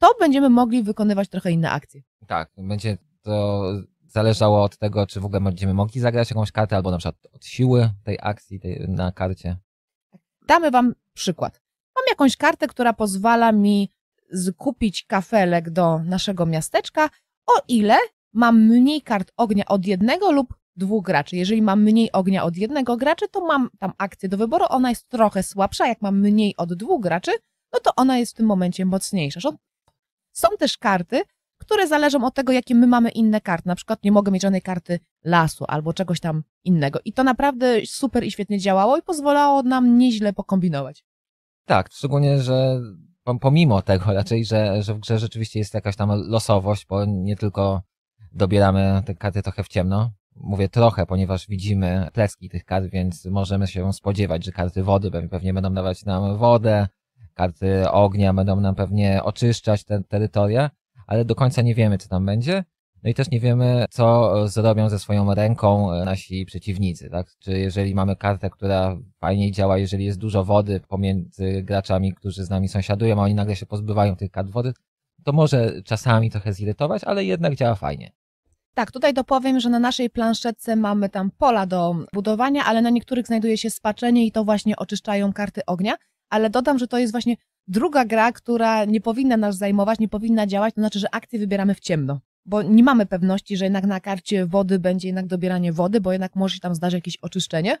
to 0.00 0.14
będziemy 0.20 0.50
mogli 0.50 0.82
wykonywać 0.82 1.28
trochę 1.28 1.50
inne 1.50 1.70
akcje. 1.70 2.02
tak, 2.26 2.50
będzie 2.56 2.98
to 3.22 3.62
zależało 4.06 4.62
od 4.62 4.76
tego, 4.76 5.06
czy 5.06 5.20
w 5.20 5.24
ogóle 5.24 5.40
będziemy 5.40 5.74
mogli 5.74 6.00
zagrać 6.00 6.30
jakąś 6.30 6.52
kartę, 6.52 6.76
albo 6.76 6.90
na 6.90 6.98
przykład 6.98 7.16
od 7.32 7.44
siły 7.44 7.90
tej 8.04 8.18
akcji 8.22 8.60
tej, 8.60 8.84
na 8.88 9.12
karcie. 9.12 9.56
Damy 10.46 10.70
Wam 10.70 10.94
przykład. 11.14 11.60
Mam 11.96 12.04
jakąś 12.08 12.36
kartę, 12.36 12.66
która 12.66 12.92
pozwala 12.92 13.52
mi 13.52 13.90
kupić 14.56 15.04
kafelek 15.04 15.70
do 15.70 15.98
naszego 15.98 16.46
miasteczka, 16.46 17.10
o 17.46 17.52
ile 17.68 17.96
mam 18.32 18.60
mniej 18.62 19.02
kart 19.02 19.32
ognia 19.36 19.64
od 19.64 19.86
jednego 19.86 20.32
lub 20.32 20.54
dwóch 20.76 21.04
graczy. 21.04 21.36
Jeżeli 21.36 21.62
mam 21.62 21.82
mniej 21.82 22.12
ognia 22.12 22.44
od 22.44 22.56
jednego 22.56 22.96
graczy, 22.96 23.28
to 23.28 23.40
mam 23.40 23.70
tam 23.78 23.92
akcję 23.98 24.28
do 24.28 24.36
wyboru, 24.36 24.64
ona 24.68 24.90
jest 24.90 25.08
trochę 25.08 25.42
słabsza. 25.42 25.86
Jak 25.86 26.02
mam 26.02 26.20
mniej 26.20 26.56
od 26.56 26.74
dwóch 26.74 27.02
graczy, 27.02 27.30
no 27.72 27.80
to 27.80 27.90
ona 27.96 28.18
jest 28.18 28.32
w 28.32 28.34
tym 28.34 28.46
momencie 28.46 28.84
mocniejsza. 28.84 29.40
Są- 30.40 30.56
też 30.58 30.78
karty, 30.78 31.22
które 31.58 31.88
zależą 31.88 32.24
od 32.24 32.34
tego, 32.34 32.52
jakie 32.52 32.74
my 32.74 32.86
mamy 32.86 33.10
inne 33.10 33.40
karty. 33.40 33.68
Na 33.68 33.74
przykład 33.74 34.04
nie 34.04 34.12
mogę 34.12 34.32
mieć 34.32 34.42
żadnej 34.42 34.62
karty 34.62 35.00
lasu 35.24 35.64
albo 35.68 35.92
czegoś 35.92 36.20
tam 36.20 36.42
innego. 36.64 36.98
I 37.04 37.12
to 37.12 37.24
naprawdę 37.24 37.80
super 37.86 38.24
i 38.24 38.30
świetnie 38.30 38.58
działało 38.58 38.96
i 38.96 39.02
pozwalało 39.02 39.62
nam 39.62 39.98
nieźle 39.98 40.32
pokombinować. 40.32 41.04
Tak, 41.66 41.88
szczególnie, 41.92 42.38
że 42.42 42.80
pom- 43.24 43.38
pomimo 43.38 43.82
tego 43.82 44.04
raczej, 44.18 44.44
że, 44.44 44.82
że 44.82 44.94
w 44.94 44.98
grze 44.98 45.18
rzeczywiście 45.18 45.58
jest 45.58 45.74
jakaś 45.74 45.96
tam 45.96 46.10
losowość, 46.28 46.86
bo 46.86 47.04
nie 47.04 47.36
tylko 47.36 47.82
dobieramy 48.32 49.02
te 49.06 49.14
karty 49.14 49.42
trochę 49.42 49.64
w 49.64 49.68
ciemno. 49.68 50.10
Mówię 50.36 50.68
trochę, 50.68 51.06
ponieważ 51.06 51.46
widzimy 51.48 52.08
plecki 52.12 52.48
tych 52.48 52.64
kart, 52.64 52.86
więc 52.86 53.24
możemy 53.24 53.66
się 53.66 53.92
spodziewać, 53.92 54.44
że 54.44 54.52
karty 54.52 54.82
wody 54.82 55.10
pe- 55.10 55.28
pewnie 55.28 55.54
będą 55.54 55.74
dawać 55.74 56.04
nam 56.04 56.36
wodę, 56.38 56.88
karty 57.34 57.90
ognia 57.90 58.34
będą 58.34 58.60
nam 58.60 58.74
pewnie 58.74 59.22
oczyszczać 59.22 59.84
te 59.84 60.02
terytoria, 60.02 60.70
ale 61.06 61.24
do 61.24 61.34
końca 61.34 61.62
nie 61.62 61.74
wiemy, 61.74 61.98
co 61.98 62.08
tam 62.08 62.26
będzie. 62.26 62.64
No 63.02 63.10
i 63.10 63.14
też 63.14 63.30
nie 63.30 63.40
wiemy, 63.40 63.84
co 63.90 64.34
zrobią 64.48 64.88
ze 64.88 64.98
swoją 64.98 65.34
ręką 65.34 65.92
e, 65.92 66.04
nasi 66.04 66.46
przeciwnicy, 66.46 67.10
tak? 67.10 67.26
Czy 67.38 67.58
jeżeli 67.58 67.94
mamy 67.94 68.16
kartę, 68.16 68.50
która 68.50 68.96
fajniej 69.20 69.52
działa, 69.52 69.78
jeżeli 69.78 70.04
jest 70.04 70.18
dużo 70.18 70.44
wody 70.44 70.80
pomiędzy 70.88 71.62
graczami, 71.62 72.14
którzy 72.14 72.44
z 72.44 72.50
nami 72.50 72.68
sąsiadują, 72.68 73.20
a 73.20 73.24
oni 73.24 73.34
nagle 73.34 73.56
się 73.56 73.66
pozbywają 73.66 74.16
tych 74.16 74.30
kart 74.30 74.50
wody, 74.50 74.72
to 75.24 75.32
może 75.32 75.82
czasami 75.82 76.30
trochę 76.30 76.52
zirytować, 76.52 77.04
ale 77.04 77.24
jednak 77.24 77.54
działa 77.54 77.74
fajnie. 77.74 78.12
Tak, 78.74 78.90
tutaj 78.90 79.14
dopowiem, 79.14 79.60
że 79.60 79.70
na 79.70 79.78
naszej 79.78 80.10
planszetce 80.10 80.76
mamy 80.76 81.08
tam 81.08 81.30
pola 81.38 81.66
do 81.66 81.94
budowania, 82.12 82.64
ale 82.64 82.82
na 82.82 82.90
niektórych 82.90 83.26
znajduje 83.26 83.58
się 83.58 83.70
spaczenie 83.70 84.26
i 84.26 84.32
to 84.32 84.44
właśnie 84.44 84.76
oczyszczają 84.76 85.32
karty 85.32 85.60
ognia. 85.66 85.94
Ale 86.30 86.50
dodam, 86.50 86.78
że 86.78 86.86
to 86.88 86.98
jest 86.98 87.12
właśnie 87.12 87.36
druga 87.68 88.04
gra, 88.04 88.32
która 88.32 88.84
nie 88.84 89.00
powinna 89.00 89.36
nas 89.36 89.56
zajmować, 89.56 89.98
nie 89.98 90.08
powinna 90.08 90.46
działać, 90.46 90.74
to 90.74 90.80
znaczy, 90.80 90.98
że 90.98 91.14
akcje 91.14 91.38
wybieramy 91.38 91.74
w 91.74 91.80
ciemno. 91.80 92.20
Bo 92.46 92.62
nie 92.62 92.82
mamy 92.84 93.06
pewności, 93.06 93.56
że 93.56 93.64
jednak 93.64 93.84
na 93.84 94.00
karcie 94.00 94.46
wody 94.46 94.78
będzie 94.78 95.08
jednak 95.08 95.26
dobieranie 95.26 95.72
wody, 95.72 96.00
bo 96.00 96.12
jednak 96.12 96.36
może 96.36 96.54
się 96.54 96.60
tam 96.60 96.74
zdarzyć 96.74 96.98
jakieś 96.98 97.16
oczyszczenie. 97.16 97.78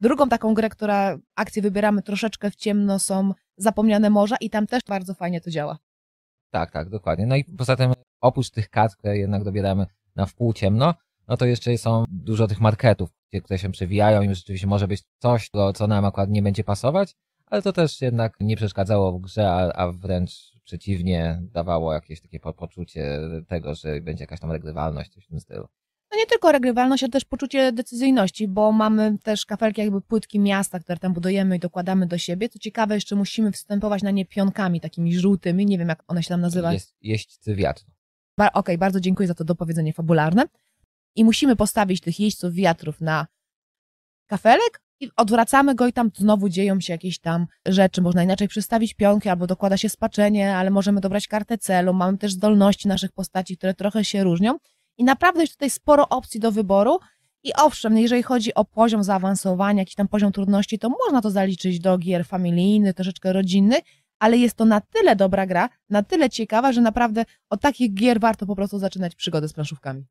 Drugą 0.00 0.28
taką 0.28 0.54
grę, 0.54 0.68
która 0.68 1.18
akcje 1.36 1.62
wybieramy 1.62 2.02
troszeczkę 2.02 2.50
w 2.50 2.56
ciemno, 2.56 2.98
są 2.98 3.34
Zapomniane 3.56 4.10
Morza 4.10 4.36
i 4.40 4.50
tam 4.50 4.66
też 4.66 4.80
bardzo 4.88 5.14
fajnie 5.14 5.40
to 5.40 5.50
działa. 5.50 5.78
Tak, 6.50 6.70
tak, 6.70 6.88
dokładnie. 6.90 7.26
No 7.26 7.36
i 7.36 7.44
poza 7.44 7.76
tym, 7.76 7.92
oprócz 8.20 8.50
tych 8.50 8.68
kart, 8.70 8.96
które 8.96 9.18
jednak 9.18 9.44
dobieramy 9.44 9.86
na 10.16 10.26
wpół 10.26 10.52
ciemno, 10.52 10.94
no 11.28 11.36
to 11.36 11.44
jeszcze 11.46 11.78
są 11.78 12.04
dużo 12.08 12.48
tych 12.48 12.60
marketów, 12.60 13.10
które 13.44 13.58
się 13.58 13.72
przewijają 13.72 14.22
i 14.22 14.34
rzeczywiście 14.34 14.66
może 14.66 14.88
być 14.88 15.02
coś, 15.18 15.48
co- 15.48 15.72
co 15.72 15.86
nam 15.86 16.04
akurat 16.04 16.30
nie 16.30 16.42
będzie 16.42 16.64
pasować, 16.64 17.16
ale 17.50 17.62
to 17.62 17.72
też 17.72 18.00
jednak 18.00 18.36
nie 18.40 18.56
przeszkadzało 18.56 19.12
w 19.12 19.20
grze, 19.20 19.50
a, 19.50 19.72
a 19.72 19.92
wręcz 19.92 20.32
przeciwnie, 20.64 21.42
dawało 21.42 21.92
jakieś 21.94 22.20
takie 22.20 22.40
po- 22.40 22.54
poczucie 22.54 23.18
tego, 23.48 23.74
że 23.74 24.00
będzie 24.00 24.22
jakaś 24.22 24.40
tam 24.40 24.52
regrywalność, 24.52 25.12
coś 25.14 25.24
w 25.24 25.28
tym 25.28 25.40
stylu. 25.40 25.68
No 26.12 26.18
nie 26.18 26.26
tylko 26.26 26.52
regrywalność, 26.52 27.02
ale 27.02 27.10
też 27.10 27.24
poczucie 27.24 27.72
decyzyjności, 27.72 28.48
bo 28.48 28.72
mamy 28.72 29.18
też 29.18 29.46
kafelki 29.46 29.80
jakby 29.80 30.00
płytki 30.00 30.40
miasta, 30.40 30.78
które 30.80 30.98
tam 30.98 31.12
budujemy 31.12 31.56
i 31.56 31.58
dokładamy 31.58 32.06
do 32.06 32.18
siebie. 32.18 32.48
Co 32.48 32.58
ciekawe, 32.58 32.94
jeszcze 32.94 33.16
musimy 33.16 33.52
wstępować 33.52 34.02
na 34.02 34.10
nie 34.10 34.24
pionkami 34.26 34.80
takimi 34.80 35.14
żółtymi, 35.18 35.66
nie 35.66 35.78
wiem 35.78 35.88
jak 35.88 36.02
one 36.08 36.22
się 36.22 36.28
tam 36.28 36.40
nazywa. 36.40 36.72
Jest, 36.72 36.94
jeźdźcy 37.00 37.54
wiatru. 37.54 37.86
Ba- 38.38 38.52
Okej, 38.52 38.78
bardzo 38.78 39.00
dziękuję 39.00 39.26
za 39.28 39.34
to 39.34 39.44
dopowiedzenie 39.44 39.92
fabularne. 39.92 40.44
I 41.16 41.24
musimy 41.24 41.56
postawić 41.56 42.00
tych 42.00 42.20
jeźdźców 42.20 42.54
wiatrów 42.54 43.00
na 43.00 43.26
kafelek 44.26 44.82
i 45.00 45.10
odwracamy 45.16 45.74
go 45.74 45.86
i 45.86 45.92
tam 45.92 46.10
znowu 46.16 46.48
dzieją 46.48 46.80
się 46.80 46.92
jakieś 46.92 47.18
tam 47.18 47.46
rzeczy. 47.66 48.02
Można 48.02 48.22
inaczej 48.22 48.48
przystawić 48.48 48.94
pionki 48.94 49.28
albo 49.28 49.46
dokłada 49.46 49.76
się 49.76 49.88
spaczenie, 49.88 50.56
ale 50.56 50.70
możemy 50.70 51.00
dobrać 51.00 51.28
kartę 51.28 51.58
celu. 51.58 51.94
Mamy 51.94 52.18
też 52.18 52.32
zdolności 52.32 52.88
naszych 52.88 53.12
postaci, 53.12 53.56
które 53.56 53.74
trochę 53.74 54.04
się 54.04 54.24
różnią. 54.24 54.58
I 54.98 55.04
naprawdę 55.04 55.40
jest 55.40 55.52
tutaj 55.52 55.70
sporo 55.70 56.08
opcji 56.08 56.40
do 56.40 56.52
wyboru. 56.52 56.98
I 57.42 57.52
owszem, 57.54 57.98
jeżeli 57.98 58.22
chodzi 58.22 58.54
o 58.54 58.64
poziom 58.64 59.04
zaawansowania, 59.04 59.82
jakiś 59.82 59.94
tam 59.94 60.08
poziom 60.08 60.32
trudności, 60.32 60.78
to 60.78 60.88
można 60.88 61.22
to 61.22 61.30
zaliczyć 61.30 61.80
do 61.80 61.98
gier 61.98 62.26
familijnych, 62.26 62.94
troszeczkę 62.94 63.32
rodzinnych, 63.32 63.80
ale 64.18 64.36
jest 64.36 64.54
to 64.54 64.64
na 64.64 64.80
tyle 64.80 65.16
dobra 65.16 65.46
gra, 65.46 65.68
na 65.90 66.02
tyle 66.02 66.30
ciekawa, 66.30 66.72
że 66.72 66.80
naprawdę 66.80 67.24
od 67.50 67.60
takich 67.60 67.94
gier 67.94 68.20
warto 68.20 68.46
po 68.46 68.56
prostu 68.56 68.78
zaczynać 68.78 69.14
przygodę 69.14 69.48
z 69.48 69.52
planszówkami. 69.52 70.04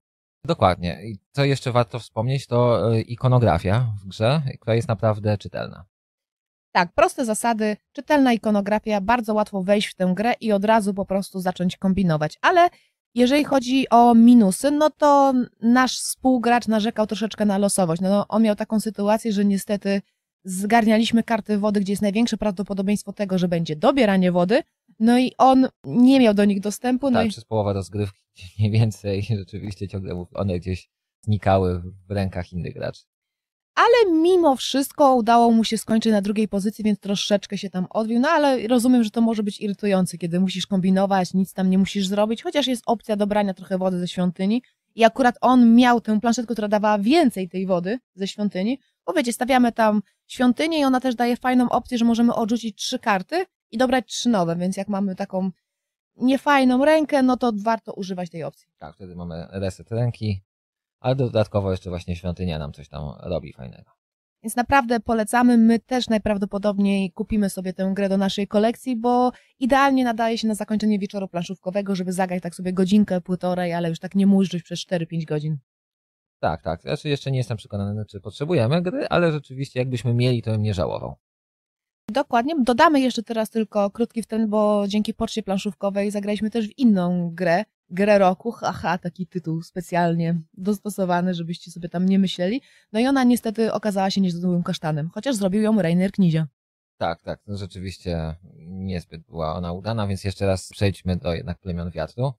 Dokładnie. 0.46 1.00
I 1.04 1.20
co 1.32 1.46
jeszcze 1.46 1.72
warto 1.72 2.00
wspomnieć, 2.00 2.48
to 2.48 2.94
y, 2.96 3.02
ikonografia 3.02 3.94
w 4.04 4.08
grze, 4.08 4.42
która 4.60 4.76
jest 4.76 4.88
naprawdę 4.88 5.38
czytelna. 5.38 5.86
Tak, 6.72 6.94
proste 6.94 7.26
zasady, 7.26 7.78
czytelna 7.92 8.34
ikonografia, 8.34 9.02
bardzo 9.02 9.34
łatwo 9.34 9.64
wejść 9.64 9.88
w 9.88 9.96
tę 9.96 10.14
grę 10.16 10.34
i 10.42 10.52
od 10.52 10.66
razu 10.66 10.94
po 10.94 11.06
prostu 11.06 11.40
zacząć 11.40 11.78
kombinować. 11.78 12.38
Ale 12.42 12.70
jeżeli 13.16 13.44
chodzi 13.44 13.90
o 13.90 14.16
minusy, 14.16 14.72
no 14.72 14.90
to 14.90 15.34
nasz 15.62 16.00
współgracz 16.00 16.68
narzekał 16.68 17.08
troszeczkę 17.08 17.46
na 17.46 17.58
losowość. 17.58 18.02
No, 18.02 18.26
on 18.28 18.44
miał 18.44 18.56
taką 18.56 18.80
sytuację, 18.80 19.32
że 19.32 19.46
niestety 19.46 20.02
zgarnialiśmy 20.44 21.24
karty 21.24 21.58
wody, 21.58 21.80
gdzie 21.80 21.94
jest 21.94 22.02
największe 22.02 22.38
prawdopodobieństwo 22.38 23.14
tego, 23.14 23.38
że 23.38 23.48
będzie 23.48 23.76
dobieranie 23.76 24.32
wody, 24.32 24.64
no 25.00 25.20
i 25.20 25.32
on 25.38 25.68
nie 25.84 26.20
miał 26.20 26.34
do 26.34 26.46
nich 26.46 26.60
dostępu, 26.60 27.12
no 27.12 27.20
tak, 27.20 27.28
i 27.28 27.30
przez 27.30 27.46
połowę 27.46 27.74
rozgrywki 27.74 28.29
mniej 28.60 28.72
więcej 28.72 29.28
rzeczywiście 29.38 29.88
ciągle 29.88 30.26
one 30.34 30.60
gdzieś 30.60 30.90
znikały 31.22 31.82
w 32.08 32.12
rękach 32.12 32.54
innych 32.54 32.74
graczy. 32.74 33.04
ale 33.76 34.12
mimo 34.12 34.56
wszystko 34.56 35.16
udało 35.16 35.52
mu 35.52 35.64
się 35.64 35.78
skończyć 35.78 36.12
na 36.12 36.22
drugiej 36.22 36.48
pozycji, 36.48 36.84
więc 36.84 37.00
troszeczkę 37.00 37.58
się 37.58 37.70
tam 37.70 37.88
odbił, 37.90 38.20
no 38.20 38.30
ale 38.30 38.68
rozumiem, 38.68 39.04
że 39.04 39.12
to 39.12 39.22
może 39.22 39.44
być 39.44 39.62
irytujące, 39.62 40.18
kiedy 40.18 40.40
musisz 40.40 40.68
kombinować, 40.68 41.34
nic 41.34 41.54
tam 41.54 41.70
nie 41.70 41.78
musisz 41.78 42.08
zrobić, 42.08 42.44
chociaż 42.44 42.68
jest 42.68 42.84
opcja 42.86 43.16
dobrania 43.16 43.54
trochę 43.54 43.78
wody 43.78 44.00
ze 44.00 44.08
świątyni. 44.08 44.64
I 44.96 45.04
akurat 45.04 45.36
on 45.42 45.76
miał 45.76 46.02
tę 46.02 46.20
planszetkę, 46.20 46.54
która 46.54 46.68
dawała 46.68 47.00
więcej 47.00 47.50
tej 47.50 47.66
wody 47.66 48.00
ze 48.16 48.28
świątyni, 48.28 48.80
bo 49.06 49.14
wiecie, 49.14 49.34
stawiamy 49.34 49.72
tam 49.72 50.02
świątynię 50.28 50.80
i 50.80 50.84
ona 50.84 51.00
też 51.00 51.16
daje 51.16 51.38
fajną 51.38 51.70
opcję, 51.70 51.98
że 51.98 52.06
możemy 52.06 52.34
odrzucić 52.34 52.76
trzy 52.76 53.00
karty 53.00 53.46
i 53.72 53.78
dobrać 53.78 54.06
trzy 54.08 54.30
nowe, 54.30 54.56
więc 54.56 54.78
jak 54.78 54.88
mamy 54.88 55.16
taką 55.16 55.52
niefajną 56.20 56.86
rękę, 56.86 57.24
no 57.24 57.38
to 57.38 57.52
warto 57.64 57.94
używać 57.94 58.30
tej 58.30 58.44
opcji. 58.44 58.68
Tak, 58.78 58.96
wtedy 58.96 59.16
mamy 59.16 59.48
reset 59.52 59.92
ręki, 59.92 60.42
ale 61.00 61.16
dodatkowo 61.16 61.72
jeszcze 61.72 61.90
właśnie 61.90 62.16
świątynia 62.16 62.60
nam 62.60 62.74
coś 62.74 62.90
tam 62.90 63.14
robi 63.20 63.54
fajnego. 63.54 63.92
Więc 64.44 64.56
naprawdę 64.56 65.00
polecamy. 65.00 65.58
My 65.58 65.80
też 65.80 66.10
najprawdopodobniej 66.10 67.12
kupimy 67.12 67.50
sobie 67.50 67.74
tę 67.74 67.92
grę 67.96 68.10
do 68.10 68.18
naszej 68.18 68.48
kolekcji, 68.48 68.96
bo 68.96 69.32
idealnie 69.60 70.04
nadaje 70.04 70.38
się 70.38 70.48
na 70.48 70.56
zakończenie 70.56 71.00
wieczoru 71.00 71.28
planszówkowego, 71.28 71.96
żeby 71.96 72.14
zagrać 72.14 72.44
tak 72.44 72.56
sobie 72.56 72.74
godzinkę, 72.74 73.22
półtorej, 73.22 73.74
ale 73.74 73.90
już 73.90 74.00
tak 74.00 74.16
nie 74.16 74.28
mużdżyć 74.28 74.64
przez 74.64 74.80
4-5 74.80 75.26
godzin. 75.26 75.58
Tak, 76.40 76.62
tak. 76.62 76.82
Znaczy 76.82 77.10
jeszcze 77.10 77.32
nie 77.32 77.38
jestem 77.38 77.58
przekonany, 77.58 78.06
czy 78.06 78.22
potrzebujemy 78.22 78.82
gry, 78.82 79.08
ale 79.08 79.32
rzeczywiście 79.32 79.80
jakbyśmy 79.80 80.14
mieli, 80.14 80.42
to 80.42 80.52
bym 80.52 80.62
nie 80.62 80.74
żałował. 80.74 81.16
Dokładnie. 82.12 82.54
Dodamy 82.64 83.00
jeszcze 83.02 83.24
teraz 83.24 83.50
tylko 83.50 83.90
krótki 83.90 84.24
wtręt, 84.24 84.50
bo 84.50 84.84
dzięki 84.88 85.14
poczcie 85.14 85.44
planszówkowej 85.44 86.12
zagraliśmy 86.12 86.50
też 86.50 86.68
w 86.68 86.80
inną 86.80 87.32
grę, 87.34 87.66
grę 87.90 88.20
roku, 88.20 88.52
haha, 88.52 88.98
taki 88.98 89.28
tytuł 89.28 89.62
specjalnie 89.62 90.42
dostosowany, 90.54 91.34
żebyście 91.34 91.72
sobie 91.72 91.90
tam 91.90 92.06
nie 92.06 92.20
myśleli. 92.20 92.62
No 92.92 93.00
i 93.00 93.08
ona 93.08 93.24
niestety 93.24 93.74
okazała 93.74 94.12
się 94.12 94.22
niezłym 94.22 94.64
kasztanem, 94.64 95.10
chociaż 95.14 95.36
zrobił 95.36 95.62
ją 95.62 95.82
Rainer 95.82 96.12
Knizia. 96.12 96.48
Tak, 96.98 97.22
tak. 97.22 97.40
No 97.48 97.58
rzeczywiście 97.58 98.36
niezbyt 98.68 99.22
była 99.22 99.56
ona 99.56 99.74
udana, 99.74 100.08
więc 100.08 100.24
jeszcze 100.24 100.46
raz 100.46 100.70
przejdźmy 100.70 101.18
do 101.18 101.34
jednak 101.34 101.60
plemion 101.60 101.92
wiatru. 101.92 102.34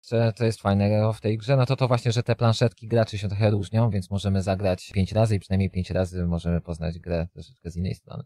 Co 0.00 0.32
to 0.32 0.44
jest 0.44 0.60
fajnego 0.60 1.12
w 1.12 1.20
tej 1.20 1.38
grze, 1.38 1.56
no 1.56 1.66
to 1.66 1.76
to 1.76 1.88
właśnie, 1.88 2.12
że 2.12 2.22
te 2.22 2.36
planszetki 2.36 2.88
graczy 2.88 3.18
się 3.18 3.28
trochę 3.28 3.50
różnią, 3.50 3.90
więc 3.90 4.10
możemy 4.10 4.42
zagrać 4.42 4.90
pięć 4.94 5.12
razy 5.12 5.36
i 5.36 5.40
przynajmniej 5.40 5.70
pięć 5.70 5.90
razy 5.90 6.26
możemy 6.26 6.60
poznać 6.60 6.98
grę 6.98 7.26
troszeczkę 7.32 7.70
z 7.70 7.76
innej 7.76 7.94
strony. 7.94 8.24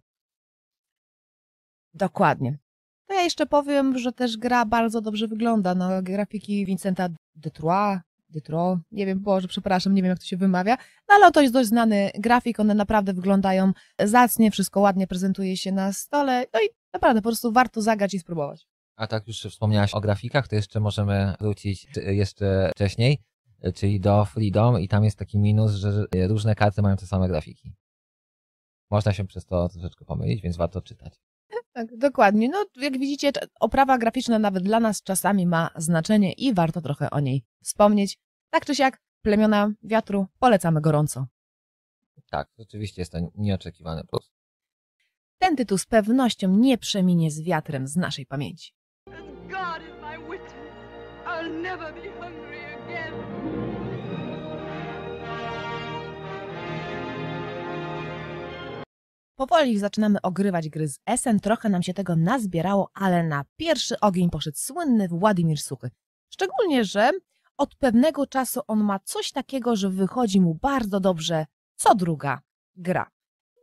Dokładnie. 1.95 2.59
To 3.07 3.15
ja 3.15 3.23
jeszcze 3.23 3.47
powiem, 3.47 3.99
że 3.99 4.13
też 4.13 4.37
gra 4.37 4.65
bardzo 4.65 5.01
dobrze 5.01 5.29
wygląda. 5.29 5.75
No, 5.75 6.03
grafiki 6.03 6.67
Vincenta 6.67 7.09
Detroit, 7.35 8.01
Detroit, 8.29 8.81
nie 8.93 9.07
wiem, 9.07 9.21
Boże, 9.21 9.49
przepraszam, 9.49 9.95
nie 9.95 10.03
wiem 10.03 10.09
jak 10.09 10.19
to 10.19 10.25
się 10.25 10.37
wymawia, 10.37 10.77
no 11.09 11.15
ale 11.15 11.33
to 11.33 11.41
jest 11.41 11.55
dość 11.55 11.69
znany 11.69 12.11
grafik, 12.15 12.61
one 12.61 12.75
naprawdę 12.75 13.13
wyglądają 13.13 13.73
zacnie, 14.05 14.51
wszystko 14.51 14.81
ładnie 14.81 15.07
prezentuje 15.07 15.57
się 15.57 15.73
na 15.73 15.93
stole, 15.93 16.47
no 16.55 16.61
i 16.61 16.69
naprawdę 16.93 17.23
po 17.23 17.29
prostu 17.29 17.53
warto 17.53 17.83
zagrać 17.83 18.15
i 18.15 18.19
spróbować. 18.19 18.67
A 18.97 19.07
tak 19.07 19.27
już 19.29 19.37
wspomniałaś 19.37 19.95
o 19.95 20.01
grafikach, 20.01 20.49
to 20.49 20.57
jeszcze 20.57 20.81
możemy 20.81 21.35
wrócić 21.41 21.87
jeszcze 21.97 22.71
wcześniej, 22.75 23.19
czyli 23.75 24.01
do 24.01 24.25
Freedom 24.25 24.81
i 24.81 24.89
tam 24.89 25.05
jest 25.05 25.19
taki 25.19 25.39
minus, 25.39 25.73
że 25.73 26.07
różne 26.29 26.55
karty 26.55 26.83
mają 26.83 26.97
te 26.97 27.07
same 27.07 27.29
grafiki. 27.29 27.75
Można 28.91 29.13
się 29.13 29.25
przez 29.25 29.45
to 29.45 29.69
troszeczkę 29.69 30.05
pomylić, 30.05 30.43
więc 30.43 30.57
warto 30.57 30.83
czytać. 30.83 31.21
Tak, 31.73 31.97
dokładnie. 31.97 32.49
No, 32.49 32.65
jak 32.77 32.99
widzicie, 32.99 33.33
oprawa 33.61 33.99
graficzna 33.99 34.39
nawet 34.39 34.63
dla 34.63 34.81
nas 34.81 35.03
czasami 35.03 35.47
ma 35.47 35.71
znaczenie 35.77 36.33
i 36.33 36.55
warto 36.55 36.81
trochę 36.81 37.11
o 37.11 37.21
niej 37.21 37.45
wspomnieć. 37.63 38.19
Tak 38.51 38.65
czy 38.65 38.75
siak, 38.75 39.01
plemiona 39.23 39.71
wiatru 39.83 40.27
polecamy 40.39 40.81
gorąco. 40.81 41.27
Tak, 42.31 42.49
rzeczywiście 42.59 43.03
jest 43.03 43.13
to 43.13 43.19
nieoczekiwany 43.35 44.05
plus. 44.05 44.33
Ten 45.39 45.57
tytuł 45.57 45.79
z 45.79 45.87
pewnością 45.87 46.57
nie 46.57 46.79
przeminie 46.79 47.31
z 47.31 47.43
wiatrem 47.43 47.87
z 47.89 47.97
naszej 47.97 48.27
pamięci. 48.27 48.73
As 49.07 49.13
God 49.25 49.89
is 49.89 50.03
my 50.03 50.19
witness, 50.31 50.73
I'll 51.27 51.63
never 51.63 51.95
be 51.95 52.11
hungry 52.21 52.61
again. 52.85 53.62
Powoli 59.49 59.79
zaczynamy 59.79 60.21
ogrywać 60.21 60.69
gry 60.69 60.89
z 60.89 60.99
Essen, 61.07 61.41
trochę 61.41 61.69
nam 61.69 61.83
się 61.83 61.95
tego 61.95 62.17
nazbierało, 62.17 62.91
ale 62.95 63.23
na 63.23 63.45
pierwszy 63.57 64.01
ogień 64.01 64.31
poszedł 64.31 64.57
słynny 64.57 65.09
Władimir 65.09 65.61
Suchy. 65.61 65.91
Szczególnie, 66.33 66.85
że 66.85 67.11
od 67.57 67.75
pewnego 67.75 68.27
czasu 68.27 68.61
on 68.67 68.85
ma 68.85 68.99
coś 68.99 69.33
takiego, 69.33 69.77
że 69.77 69.91
wychodzi 69.91 70.41
mu 70.41 70.55
bardzo 70.55 71.01
dobrze 71.01 71.47
co 71.77 71.95
druga 71.95 72.41
gra. 72.77 73.11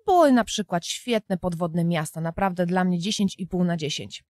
Były 0.05 0.31
na 0.31 0.43
przykład 0.43 0.85
świetne 0.85 1.37
podwodne 1.37 1.85
miasta, 1.85 2.21
naprawdę 2.21 2.65
dla 2.65 2.83
mnie 2.83 2.99
10,5 2.99 3.65
na 3.65 3.77
10. 3.77 4.23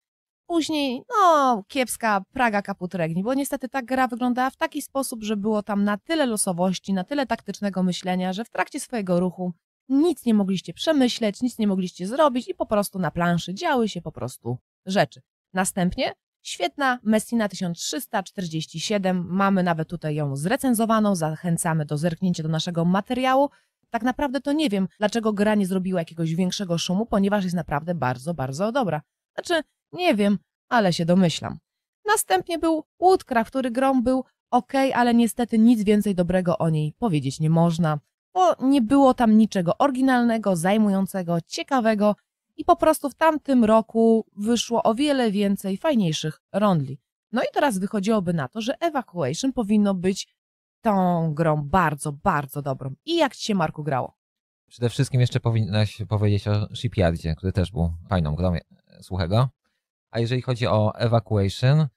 Później, 0.47 1.01
no, 1.09 1.63
kiepska 1.67 2.21
Praga 2.33 2.61
Kaput 2.61 2.95
Regni, 2.95 3.23
bo 3.23 3.33
niestety 3.33 3.69
ta 3.69 3.81
gra 3.81 4.07
wyglądała 4.07 4.49
w 4.49 4.55
taki 4.55 4.81
sposób, 4.81 5.23
że 5.23 5.37
było 5.37 5.63
tam 5.63 5.83
na 5.83 5.97
tyle 5.97 6.25
losowości, 6.25 6.93
na 6.93 7.03
tyle 7.03 7.25
taktycznego 7.25 7.83
myślenia, 7.83 8.33
że 8.33 8.45
w 8.45 8.49
trakcie 8.49 8.79
swojego 8.79 9.19
ruchu 9.19 9.53
nic 9.89 10.25
nie 10.25 10.33
mogliście 10.33 10.73
przemyśleć, 10.73 11.41
nic 11.41 11.57
nie 11.57 11.67
mogliście 11.67 12.07
zrobić 12.07 12.47
i 12.47 12.55
po 12.55 12.65
prostu 12.65 12.99
na 12.99 13.11
planszy 13.11 13.53
działy 13.53 13.89
się 13.89 14.01
po 14.01 14.11
prostu 14.11 14.57
rzeczy. 14.85 15.21
Następnie 15.53 16.13
świetna 16.41 16.99
Messina 17.03 17.49
1347, 17.49 19.27
mamy 19.29 19.63
nawet 19.63 19.89
tutaj 19.89 20.15
ją 20.15 20.35
zrecenzowaną, 20.35 21.15
zachęcamy 21.15 21.85
do 21.85 21.97
zerknięcia 21.97 22.43
do 22.43 22.49
naszego 22.49 22.85
materiału. 22.85 23.49
Tak 23.89 24.03
naprawdę 24.03 24.41
to 24.41 24.53
nie 24.53 24.69
wiem, 24.69 24.87
dlaczego 24.97 25.33
gra 25.33 25.55
nie 25.55 25.67
zrobiła 25.67 26.01
jakiegoś 26.01 26.35
większego 26.35 26.77
szumu, 26.77 27.05
ponieważ 27.05 27.43
jest 27.43 27.55
naprawdę 27.55 27.95
bardzo, 27.95 28.33
bardzo 28.33 28.71
dobra. 28.71 29.01
Znaczy, 29.33 29.63
nie 29.91 30.15
wiem, 30.15 30.39
ale 30.69 30.93
się 30.93 31.05
domyślam. 31.05 31.57
Następnie 32.05 32.59
był 32.59 32.83
Woodcraft, 32.99 33.49
który 33.49 33.71
grą 33.71 34.01
był 34.01 34.23
ok, 34.51 34.73
ale 34.93 35.13
niestety 35.13 35.59
nic 35.59 35.83
więcej 35.83 36.15
dobrego 36.15 36.57
o 36.57 36.69
niej 36.69 36.93
powiedzieć 36.99 37.39
nie 37.39 37.49
można 37.49 37.99
bo 38.37 38.67
nie 38.67 38.81
było 38.81 39.13
tam 39.13 39.37
niczego 39.37 39.77
oryginalnego, 39.77 40.55
zajmującego, 40.55 41.41
ciekawego 41.41 42.15
i 42.57 42.65
po 42.65 42.75
prostu 42.75 43.09
w 43.09 43.15
tamtym 43.15 43.65
roku 43.65 44.25
wyszło 44.35 44.83
o 44.83 44.95
wiele 44.95 45.31
więcej 45.31 45.77
fajniejszych 45.77 46.41
rondli. 46.53 46.99
No 47.31 47.41
i 47.41 47.45
teraz 47.53 47.77
wychodziłoby 47.77 48.33
na 48.33 48.47
to, 48.47 48.61
że 48.61 48.79
Evacuation 48.79 49.53
powinno 49.53 49.93
być 49.93 50.27
tą 50.81 51.33
grą 51.33 51.63
bardzo, 51.63 52.11
bardzo 52.11 52.61
dobrą. 52.61 52.93
I 53.05 53.15
jak 53.15 53.35
ci 53.35 53.45
się, 53.45 53.55
Marku, 53.55 53.83
grało? 53.83 54.17
Przede 54.67 54.89
wszystkim 54.89 55.21
jeszcze 55.21 55.39
powinnaś 55.39 56.01
powiedzieć 56.09 56.47
o 56.47 56.75
Shipyardzie, 56.75 57.35
który 57.35 57.51
też 57.51 57.71
był 57.71 57.93
fajną 58.09 58.35
grą 58.35 58.53
e, 58.53 58.61
słuchego. 59.01 59.49
A 60.11 60.19
jeżeli 60.19 60.41
chodzi 60.41 60.67
o 60.67 60.95
Evacuation, 60.95 61.87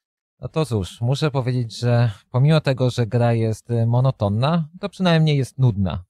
no 0.40 0.49
to 0.49 0.66
cóż, 0.66 1.00
muszę 1.00 1.30
powiedzieć, 1.30 1.78
że 1.78 2.11
pomimo 2.30 2.61
tego, 2.61 2.90
że 2.90 3.06
gra 3.06 3.32
jest 3.32 3.70
e, 3.70 3.87
monotonna, 3.87 4.68
to 4.80 4.88
przynajmniej 4.88 5.38
jest 5.38 5.59
nudna. 5.59 6.10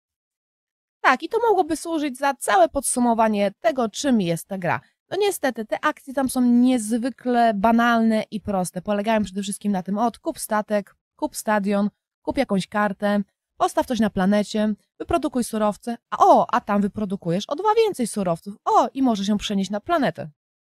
Tak, 1.15 1.23
i 1.23 1.29
to 1.29 1.39
mogłoby 1.49 1.77
służyć 1.77 2.19
za 2.19 2.35
całe 2.35 2.69
podsumowanie 2.69 3.53
tego, 3.61 3.89
czym 3.89 4.21
jest 4.21 4.49
ta 4.49 4.59
gra. 4.59 4.81
No 5.11 5.17
niestety, 5.21 5.65
te 5.65 5.85
akcje 5.85 6.15
tam 6.15 6.29
są 6.29 6.41
niezwykle 6.41 7.55
banalne 7.55 8.25
i 8.31 8.41
proste. 8.41 8.83
Polegają 8.83 9.23
przede 9.23 9.43
wszystkim 9.43 9.73
na 9.73 9.83
tym, 9.83 9.99
od 9.99 10.19
kup 10.19 10.39
statek, 10.39 10.97
kup 11.17 11.37
stadion, 11.37 11.91
kup 12.23 12.39
jakąś 12.39 12.67
kartę, 12.67 13.23
postaw 13.57 13.87
coś 13.87 14.01
na 14.01 14.11
planecie, 14.11 14.75
wyprodukuj 14.99 15.45
surowce, 15.45 15.97
a 16.11 16.17
o, 16.19 16.55
a 16.55 16.61
tam 16.61 16.83
wyprodukujesz 16.83 17.45
o 17.49 17.55
dwa 17.55 17.75
więcej 17.75 18.07
surowców, 18.07 18.55
o, 18.65 18.89
i 18.95 19.03
może 19.03 19.25
się 19.25 19.39
przenieść 19.39 19.71
na 19.71 19.81
planetę. 19.81 20.31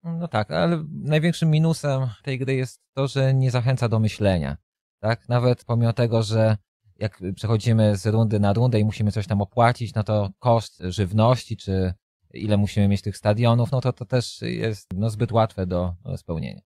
No 0.04 0.28
tak, 0.28 0.52
ale 0.52 0.84
największym 0.92 1.52
minusem 1.52 2.10
tej 2.24 2.40
gry 2.40 2.56
jest 2.56 2.82
to, 2.96 3.08
że 3.08 3.34
nie 3.34 3.52
zachęca 3.52 3.90
do 3.90 4.00
myślenia. 4.00 4.58
Tak? 5.00 5.30
Nawet 5.30 5.66
pomimo 5.66 5.94
tego, 5.94 6.24
że 6.24 6.58
jak 7.00 7.22
przechodzimy 7.36 7.98
z 7.98 8.06
rundy 8.06 8.40
na 8.40 8.54
rundę 8.54 8.80
i 8.80 8.86
musimy 8.86 9.12
coś 9.12 9.28
tam 9.28 9.42
opłacić, 9.42 9.94
no 9.94 10.04
to 10.04 10.30
koszt 10.40 10.80
żywności, 10.80 11.58
czy 11.58 11.94
ile 12.34 12.58
musimy 12.58 12.88
mieć 12.88 13.02
tych 13.02 13.18
stadionów, 13.18 13.72
no 13.72 13.82
to 13.82 13.94
to 13.94 14.06
też 14.06 14.42
jest 14.42 14.94
no, 14.94 15.10
zbyt 15.10 15.32
łatwe 15.32 15.68
do 15.68 15.96
spełnienia. 16.18 16.62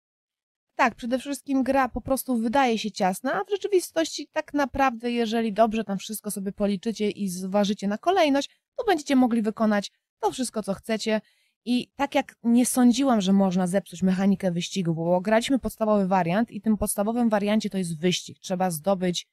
Tak, 0.75 0.95
przede 0.95 1.19
wszystkim 1.19 1.63
gra 1.63 1.89
po 1.89 2.01
prostu 2.01 2.37
wydaje 2.37 2.79
się 2.79 2.91
ciasna, 2.91 3.35
a 3.35 3.45
w 3.45 3.51
rzeczywistości 3.51 4.29
tak 4.33 4.55
naprawdę, 4.55 5.11
jeżeli 5.11 5.53
dobrze 5.53 5.85
tam 5.85 5.99
wszystko 5.99 6.31
sobie 6.31 6.53
policzycie 6.53 7.11
i 7.11 7.29
zważycie 7.29 7.89
na 7.89 7.99
kolejność, 7.99 8.51
to 8.77 8.85
będziecie 8.85 9.17
mogli 9.17 9.43
wykonać 9.43 9.93
to 10.21 10.31
wszystko, 10.33 10.63
co 10.63 10.75
chcecie. 10.75 11.21
I 11.65 11.91
tak 11.97 12.15
jak 12.15 12.37
nie 12.43 12.67
sądziłam, 12.67 13.21
że 13.21 13.33
można 13.33 13.67
zepsuć 13.67 14.03
mechanikę 14.03 14.51
wyścigu, 14.51 14.95
bo 14.95 15.21
graliśmy 15.21 15.59
podstawowy 15.59 16.07
wariant 16.07 16.51
i 16.51 16.61
tym 16.61 16.77
podstawowym 16.77 17.29
wariancie 17.29 17.71
to 17.71 17.79
jest 17.79 18.01
wyścig. 18.01 18.39
Trzeba 18.39 18.71
zdobyć 18.71 19.27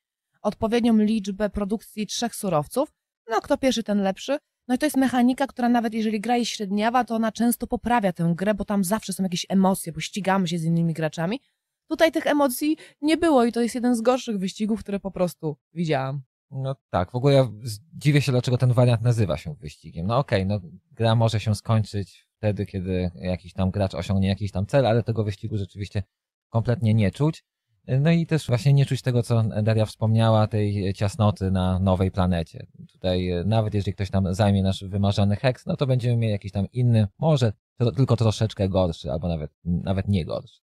odpowiednią 0.45 0.97
liczbę 0.97 1.49
produkcji 1.49 2.07
trzech 2.07 2.35
surowców. 2.35 2.93
No, 3.29 3.41
kto 3.41 3.57
pierwszy, 3.57 3.83
ten 3.83 4.01
lepszy. 4.01 4.37
No 4.67 4.75
i 4.75 4.77
to 4.77 4.85
jest 4.85 4.97
mechanika, 4.97 5.47
która 5.47 5.69
nawet 5.69 5.93
jeżeli 5.93 6.21
gra 6.21 6.37
jest 6.37 6.51
średniawa, 6.51 7.03
to 7.03 7.15
ona 7.15 7.31
często 7.31 7.67
poprawia 7.67 8.13
tę 8.13 8.33
grę, 8.35 8.53
bo 8.53 8.65
tam 8.65 8.83
zawsze 8.83 9.13
są 9.13 9.23
jakieś 9.23 9.45
emocje, 9.49 9.91
bo 9.91 9.99
ścigamy 9.99 10.47
się 10.47 10.57
z 10.57 10.63
innymi 10.63 10.93
graczami. 10.93 11.39
Tutaj 11.89 12.11
tych 12.11 12.27
emocji 12.27 12.77
nie 13.01 13.17
było 13.17 13.45
i 13.45 13.51
to 13.51 13.61
jest 13.61 13.75
jeden 13.75 13.95
z 13.95 14.01
gorszych 14.01 14.37
wyścigów, 14.37 14.79
które 14.79 14.99
po 14.99 15.11
prostu 15.11 15.57
widziałam. 15.73 16.21
No 16.51 16.75
tak, 16.89 17.11
w 17.11 17.15
ogóle 17.15 17.33
ja 17.33 17.47
dziwię 17.93 18.21
się, 18.21 18.31
dlaczego 18.31 18.57
ten 18.57 18.73
wariant 18.73 19.01
nazywa 19.01 19.37
się 19.37 19.55
wyścigiem. 19.55 20.07
No 20.07 20.17
okej, 20.17 20.45
no 20.45 20.59
gra 20.91 21.15
może 21.15 21.39
się 21.39 21.55
skończyć 21.55 22.27
wtedy, 22.37 22.65
kiedy 22.65 23.11
jakiś 23.15 23.53
tam 23.53 23.71
gracz 23.71 23.95
osiągnie 23.95 24.27
jakiś 24.27 24.51
tam 24.51 24.65
cel, 24.65 24.85
ale 24.85 25.03
tego 25.03 25.23
wyścigu 25.23 25.57
rzeczywiście 25.57 26.03
kompletnie 26.49 26.93
nie 26.93 27.11
czuć. 27.11 27.43
No 27.87 28.11
i 28.11 28.25
też 28.25 28.47
właśnie 28.47 28.73
nie 28.73 28.85
czuć 28.85 29.01
tego, 29.01 29.23
co 29.23 29.43
Daria 29.43 29.85
wspomniała, 29.85 30.47
tej 30.47 30.93
ciasnoty 30.93 31.51
na 31.51 31.79
nowej 31.79 32.11
planecie. 32.11 32.65
Tutaj 32.91 33.29
e, 33.29 33.43
nawet 33.43 33.73
jeżeli 33.73 33.93
ktoś 33.93 34.09
tam 34.09 34.33
zajmie 34.33 34.63
nasz 34.63 34.83
wymarzony 34.83 35.35
heks, 35.35 35.65
no 35.65 35.75
to 35.75 35.87
będziemy 35.87 36.17
mieli 36.17 36.31
jakiś 36.31 36.51
tam 36.51 36.67
inny, 36.73 37.07
może 37.19 37.53
tylko 37.95 38.15
troszeczkę 38.17 38.69
gorszy, 38.69 39.11
albo 39.11 39.27
nawet, 39.27 39.51
nawet 39.65 40.07
nie 40.07 40.25
gorszy. 40.25 40.65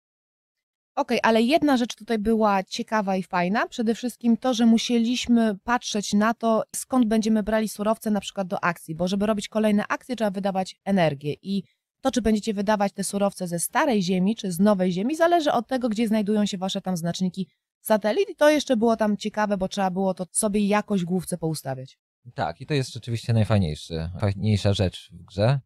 Okej, 0.95 1.19
ale 1.23 1.41
jedna 1.41 1.77
rzecz 1.77 1.95
tutaj 1.95 2.19
była 2.19 2.63
ciekawa 2.63 3.15
i 3.15 3.23
fajna. 3.23 3.67
Przede 3.67 3.95
wszystkim 3.95 4.37
to, 4.37 4.53
że 4.53 4.65
musieliśmy 4.65 5.57
patrzeć 5.63 6.13
na 6.13 6.33
to, 6.33 6.63
skąd 6.75 7.07
będziemy 7.07 7.43
brali 7.43 7.69
surowce 7.69 8.11
na 8.11 8.19
przykład 8.19 8.47
do 8.47 8.63
akcji, 8.63 8.95
bo 8.95 9.07
żeby 9.07 9.25
robić 9.25 9.47
kolejne 9.47 9.83
akcje, 9.89 10.15
trzeba 10.15 10.31
wydawać 10.31 10.75
energię 10.85 11.35
i 11.41 11.63
to, 12.07 12.11
czy 12.11 12.21
będziecie 12.21 12.53
wydawać 12.53 12.93
te 12.93 13.03
surowce 13.03 13.47
ze 13.47 13.59
starej 13.59 14.03
ziemi, 14.03 14.35
czy 14.35 14.51
z 14.51 14.59
nowej 14.59 14.91
ziemi, 14.91 15.15
zależy 15.15 15.51
od 15.51 15.67
tego, 15.67 15.89
gdzie 15.89 16.07
znajdują 16.07 16.45
się 16.45 16.57
wasze 16.57 16.81
tam 16.81 16.97
znaczniki 16.97 17.47
satelit 17.81 18.29
i 18.29 18.35
to 18.35 18.49
jeszcze 18.49 18.77
było 18.77 18.97
tam 18.97 19.17
ciekawe, 19.17 19.57
bo 19.57 19.67
trzeba 19.67 19.91
było 19.91 20.13
to 20.13 20.25
sobie 20.31 20.67
jakoś 20.67 21.03
główce 21.03 21.37
poustawiać. 21.37 21.99
Tak, 22.33 22.61
i 22.61 22.65
to 22.65 22.73
jest 22.73 22.93
rzeczywiście 22.93 23.33
najfajniejszy, 23.33 24.09
fajniejsza 24.19 24.73
rzecz 24.73 25.11
w 25.13 25.25
grze. 25.25 25.59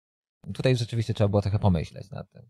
Tutaj 0.53 0.75
rzeczywiście 0.77 1.13
trzeba 1.13 1.27
było 1.27 1.41
trochę 1.41 1.59
pomyśleć 1.59 2.11
nad 2.11 2.31
tym. 2.31 2.49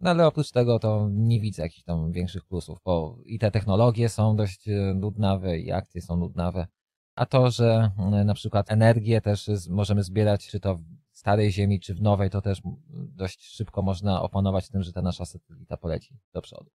No 0.00 0.10
ale 0.10 0.26
oprócz 0.26 0.50
tego 0.50 0.78
to 0.78 1.08
nie 1.12 1.40
widzę 1.40 1.62
jakichś 1.62 1.84
tam 1.84 2.12
większych 2.12 2.44
plusów, 2.44 2.78
bo 2.84 3.18
i 3.24 3.38
te 3.38 3.50
technologie 3.50 4.08
są 4.08 4.36
dość 4.36 4.68
e, 4.68 4.94
nudnawe, 4.94 5.58
i 5.58 5.72
akcje 5.72 6.02
są 6.02 6.16
nudnawe. 6.16 6.66
A 7.14 7.26
to, 7.26 7.50
że 7.50 7.90
e, 7.98 8.24
na 8.24 8.34
przykład 8.34 8.72
energię 8.72 9.20
też 9.20 9.50
możemy 9.70 10.02
zbierać, 10.02 10.48
czy 10.48 10.60
to 10.60 10.78
starej 11.16 11.52
ziemi, 11.52 11.80
czy 11.80 11.94
w 11.94 12.02
nowej, 12.02 12.30
to 12.30 12.40
też 12.40 12.60
dość 12.90 13.44
szybko 13.44 13.82
można 13.82 14.22
opanować 14.22 14.68
tym, 14.68 14.82
że 14.82 14.92
ta 14.92 15.02
nasza 15.02 15.24
satelita 15.24 15.76
poleci 15.76 16.14
do 16.32 16.42
przodu. 16.42 16.70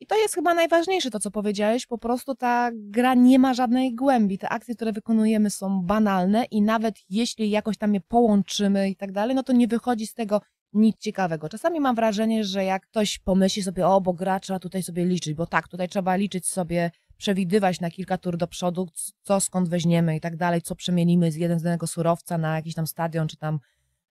I 0.00 0.06
to 0.06 0.16
jest 0.16 0.34
chyba 0.34 0.54
najważniejsze, 0.54 1.10
to 1.10 1.20
co 1.20 1.30
powiedziałeś, 1.30 1.86
po 1.86 1.98
prostu 1.98 2.34
ta 2.34 2.70
gra 2.74 3.14
nie 3.14 3.38
ma 3.38 3.54
żadnej 3.54 3.94
głębi. 3.94 4.38
Te 4.38 4.48
akcje, 4.48 4.74
które 4.74 4.92
wykonujemy 4.92 5.50
są 5.50 5.82
banalne 5.82 6.44
i 6.44 6.62
nawet 6.62 6.94
jeśli 7.10 7.50
jakoś 7.50 7.78
tam 7.78 7.94
je 7.94 8.00
połączymy 8.00 8.90
i 8.90 8.96
tak 8.96 9.12
dalej, 9.12 9.36
no 9.36 9.42
to 9.42 9.52
nie 9.52 9.68
wychodzi 9.68 10.06
z 10.06 10.14
tego 10.14 10.40
nic 10.72 10.96
ciekawego. 10.98 11.48
Czasami 11.48 11.80
mam 11.80 11.96
wrażenie, 11.96 12.44
że 12.44 12.64
jak 12.64 12.86
ktoś 12.86 13.18
pomyśli 13.18 13.62
sobie, 13.62 13.86
o, 13.86 14.00
bo 14.00 14.12
gra 14.12 14.40
trzeba 14.40 14.58
tutaj 14.58 14.82
sobie 14.82 15.04
liczyć, 15.04 15.34
bo 15.34 15.46
tak, 15.46 15.68
tutaj 15.68 15.88
trzeba 15.88 16.16
liczyć 16.16 16.46
sobie, 16.46 16.90
przewidywać 17.16 17.80
na 17.80 17.90
kilka 17.90 18.18
tur 18.18 18.36
do 18.36 18.46
przodu, 18.46 18.88
co 19.22 19.40
skąd 19.40 19.68
weźmiemy 19.68 20.16
i 20.16 20.20
tak 20.20 20.36
dalej, 20.36 20.62
co 20.62 20.74
przemienimy 20.74 21.32
z 21.32 21.36
jednego 21.36 21.86
surowca 21.86 22.38
na 22.38 22.56
jakiś 22.56 22.74
tam 22.74 22.86
stadion, 22.86 23.28
czy 23.28 23.36
tam 23.36 23.60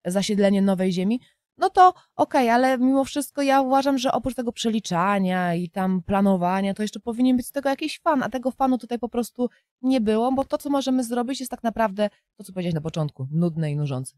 zasiedlenie 0.05 0.61
nowej 0.61 0.91
ziemi, 0.91 1.19
no 1.57 1.69
to 1.69 1.93
okej, 2.15 2.49
ale 2.49 2.77
mimo 2.77 3.03
wszystko 3.03 3.41
ja 3.41 3.61
uważam, 3.61 3.97
że 3.97 4.11
oprócz 4.11 4.35
tego 4.35 4.51
przeliczania 4.51 5.55
i 5.55 5.69
tam 5.69 6.01
planowania, 6.01 6.73
to 6.73 6.81
jeszcze 6.81 6.99
powinien 6.99 7.37
być 7.37 7.47
z 7.47 7.51
tego 7.51 7.69
jakiś 7.69 7.99
fan, 7.99 8.23
a 8.23 8.29
tego 8.29 8.51
fanu 8.51 8.77
tutaj 8.77 8.99
po 8.99 9.09
prostu 9.09 9.49
nie 9.81 10.01
było, 10.01 10.31
bo 10.31 10.45
to, 10.45 10.57
co 10.57 10.69
możemy 10.69 11.03
zrobić, 11.03 11.39
jest 11.39 11.51
tak 11.51 11.63
naprawdę 11.63 12.09
to, 12.37 12.43
co 12.43 12.53
powiedziałeś 12.53 12.75
na 12.75 12.81
początku, 12.81 13.27
nudne 13.31 13.71
i 13.71 13.75
nużące. 13.75 14.15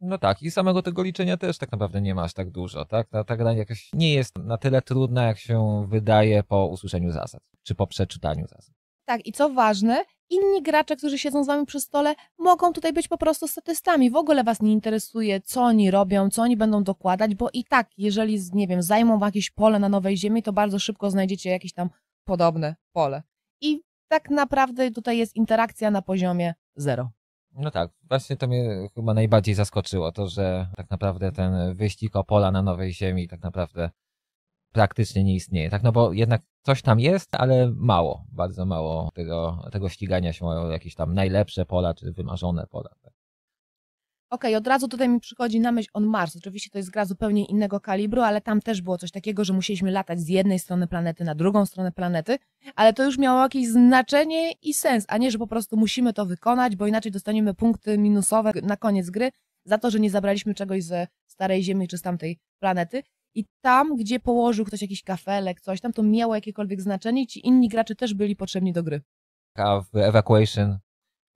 No 0.00 0.18
tak, 0.18 0.42
i 0.42 0.50
samego 0.50 0.82
tego 0.82 1.02
liczenia 1.02 1.36
też 1.36 1.58
tak 1.58 1.72
naprawdę 1.72 2.00
nie 2.00 2.14
ma 2.14 2.22
aż 2.22 2.34
tak 2.34 2.50
dużo, 2.50 2.84
tak? 2.84 3.08
Ta, 3.08 3.24
ta 3.24 3.36
gra 3.36 3.52
jakaś 3.52 3.90
nie 3.92 4.14
jest 4.14 4.38
na 4.38 4.58
tyle 4.58 4.82
trudna, 4.82 5.22
jak 5.22 5.38
się 5.38 5.86
wydaje 5.88 6.42
po 6.42 6.66
usłyszeniu 6.66 7.12
zasad, 7.12 7.42
czy 7.62 7.74
po 7.74 7.86
przeczytaniu 7.86 8.46
zasad. 8.46 8.74
Tak, 9.06 9.26
i 9.26 9.32
co 9.32 9.50
ważne, 9.50 10.04
inni 10.30 10.62
gracze, 10.62 10.96
którzy 10.96 11.18
siedzą 11.18 11.44
z 11.44 11.46
wami 11.46 11.66
przy 11.66 11.80
stole, 11.80 12.14
mogą 12.38 12.72
tutaj 12.72 12.92
być 12.92 13.08
po 13.08 13.18
prostu 13.18 13.48
statystami. 13.48 14.10
W 14.10 14.16
ogóle 14.16 14.44
was 14.44 14.62
nie 14.62 14.72
interesuje, 14.72 15.40
co 15.40 15.62
oni 15.62 15.90
robią, 15.90 16.30
co 16.30 16.42
oni 16.42 16.56
będą 16.56 16.82
dokładać, 16.82 17.34
bo 17.34 17.48
i 17.52 17.64
tak, 17.64 17.90
jeżeli, 17.98 18.38
nie 18.52 18.66
wiem, 18.66 18.82
zajmą 18.82 19.20
jakieś 19.20 19.50
pole 19.50 19.78
na 19.78 19.88
Nowej 19.88 20.16
Ziemi, 20.16 20.42
to 20.42 20.52
bardzo 20.52 20.78
szybko 20.78 21.10
znajdziecie 21.10 21.50
jakieś 21.50 21.72
tam 21.72 21.90
podobne 22.24 22.76
pole. 22.92 23.22
I 23.60 23.82
tak 24.08 24.30
naprawdę 24.30 24.90
tutaj 24.90 25.18
jest 25.18 25.36
interakcja 25.36 25.90
na 25.90 26.02
poziomie 26.02 26.54
zero. 26.76 27.10
No 27.54 27.70
tak, 27.70 27.90
właśnie 28.08 28.36
to 28.36 28.46
mnie 28.46 28.88
chyba 28.94 29.14
najbardziej 29.14 29.54
zaskoczyło, 29.54 30.12
to, 30.12 30.28
że 30.28 30.68
tak 30.76 30.90
naprawdę 30.90 31.32
ten 31.32 31.74
wyścig 31.74 32.16
o 32.16 32.24
pola 32.24 32.50
na 32.50 32.62
Nowej 32.62 32.92
Ziemi 32.92 33.28
tak 33.28 33.42
naprawdę 33.42 33.90
praktycznie 34.72 35.24
nie 35.24 35.34
istnieje. 35.34 35.70
Tak, 35.70 35.82
no 35.82 35.92
bo 35.92 36.12
jednak 36.12 36.42
coś 36.62 36.82
tam 36.82 37.00
jest, 37.00 37.34
ale 37.34 37.72
mało, 37.76 38.24
bardzo 38.32 38.66
mało 38.66 39.10
tego, 39.14 39.64
tego 39.72 39.88
ścigania 39.88 40.32
się 40.32 40.46
o 40.46 40.70
jakieś 40.70 40.94
tam 40.94 41.14
najlepsze 41.14 41.66
pola, 41.66 41.94
czy 41.94 42.12
wymarzone 42.12 42.66
pola. 42.66 42.90
Tak. 43.02 43.13
Okej, 44.34 44.56
od 44.56 44.66
razu 44.66 44.88
tutaj 44.88 45.08
mi 45.08 45.20
przychodzi 45.20 45.60
na 45.60 45.72
myśl 45.72 45.90
On 45.92 46.06
Mars. 46.06 46.36
Oczywiście 46.36 46.70
to 46.70 46.78
jest 46.78 46.90
gra 46.90 47.04
zupełnie 47.04 47.44
innego 47.44 47.80
kalibru, 47.80 48.22
ale 48.22 48.40
tam 48.40 48.60
też 48.60 48.82
było 48.82 48.98
coś 48.98 49.10
takiego, 49.10 49.44
że 49.44 49.52
musieliśmy 49.52 49.90
latać 49.90 50.20
z 50.20 50.28
jednej 50.28 50.58
strony 50.58 50.86
planety 50.86 51.24
na 51.24 51.34
drugą 51.34 51.66
stronę 51.66 51.92
planety, 51.92 52.38
ale 52.74 52.92
to 52.92 53.04
już 53.04 53.18
miało 53.18 53.42
jakieś 53.42 53.68
znaczenie 53.68 54.52
i 54.52 54.74
sens, 54.74 55.04
a 55.08 55.18
nie, 55.18 55.30
że 55.30 55.38
po 55.38 55.46
prostu 55.46 55.76
musimy 55.76 56.12
to 56.12 56.26
wykonać, 56.26 56.76
bo 56.76 56.86
inaczej 56.86 57.12
dostaniemy 57.12 57.54
punkty 57.54 57.98
minusowe 57.98 58.52
na 58.62 58.76
koniec 58.76 59.10
gry 59.10 59.30
za 59.64 59.78
to, 59.78 59.90
że 59.90 60.00
nie 60.00 60.10
zabraliśmy 60.10 60.54
czegoś 60.54 60.84
ze 60.84 61.06
starej 61.26 61.62
Ziemi 61.62 61.88
czy 61.88 61.98
z 61.98 62.02
tamtej 62.02 62.38
planety. 62.58 63.02
I 63.34 63.44
tam, 63.60 63.96
gdzie 63.96 64.20
położył 64.20 64.64
ktoś 64.64 64.82
jakiś 64.82 65.02
kafelek, 65.02 65.60
coś 65.60 65.80
tam, 65.80 65.92
to 65.92 66.02
miało 66.02 66.34
jakiekolwiek 66.34 66.80
znaczenie 66.82 67.22
i 67.22 67.26
ci 67.26 67.46
inni 67.46 67.68
gracze 67.68 67.94
też 67.94 68.14
byli 68.14 68.36
potrzebni 68.36 68.72
do 68.72 68.82
gry. 68.82 69.02
A 69.54 69.80
w 69.80 69.96
Evacuation 69.96 70.78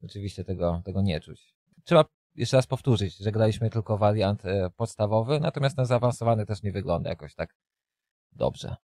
oczywiście 0.02 0.44
tego, 0.44 0.82
tego 0.84 1.02
nie 1.02 1.20
czuć. 1.20 1.54
Trzeba 1.84 2.04
jeszcze 2.38 2.56
raz 2.56 2.66
powtórzyć, 2.66 3.16
że 3.16 3.32
graliśmy 3.32 3.70
tylko 3.70 3.98
wariant 3.98 4.44
e, 4.46 4.70
podstawowy, 4.76 5.40
natomiast 5.40 5.76
ten 5.76 5.86
zaawansowany 5.86 6.46
też 6.46 6.62
nie 6.62 6.72
wygląda 6.72 7.10
jakoś 7.10 7.34
tak 7.34 7.54
dobrze. 8.32 8.76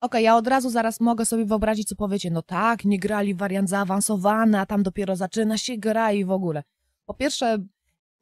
Okej, 0.00 0.24
ja 0.24 0.36
od 0.36 0.46
razu 0.46 0.70
zaraz 0.70 1.00
mogę 1.00 1.24
sobie 1.24 1.44
wyobrazić, 1.44 1.88
co 1.88 1.96
powiecie. 1.96 2.30
No 2.30 2.42
tak, 2.42 2.84
nie 2.84 2.98
grali 2.98 3.34
wariant 3.34 3.68
zaawansowany, 3.68 4.60
a 4.60 4.66
tam 4.66 4.82
dopiero 4.82 5.16
zaczyna 5.16 5.58
się 5.58 5.78
gra 5.78 6.12
i 6.12 6.24
w 6.24 6.30
ogóle. 6.30 6.62
Po 7.06 7.14
pierwsze, 7.14 7.58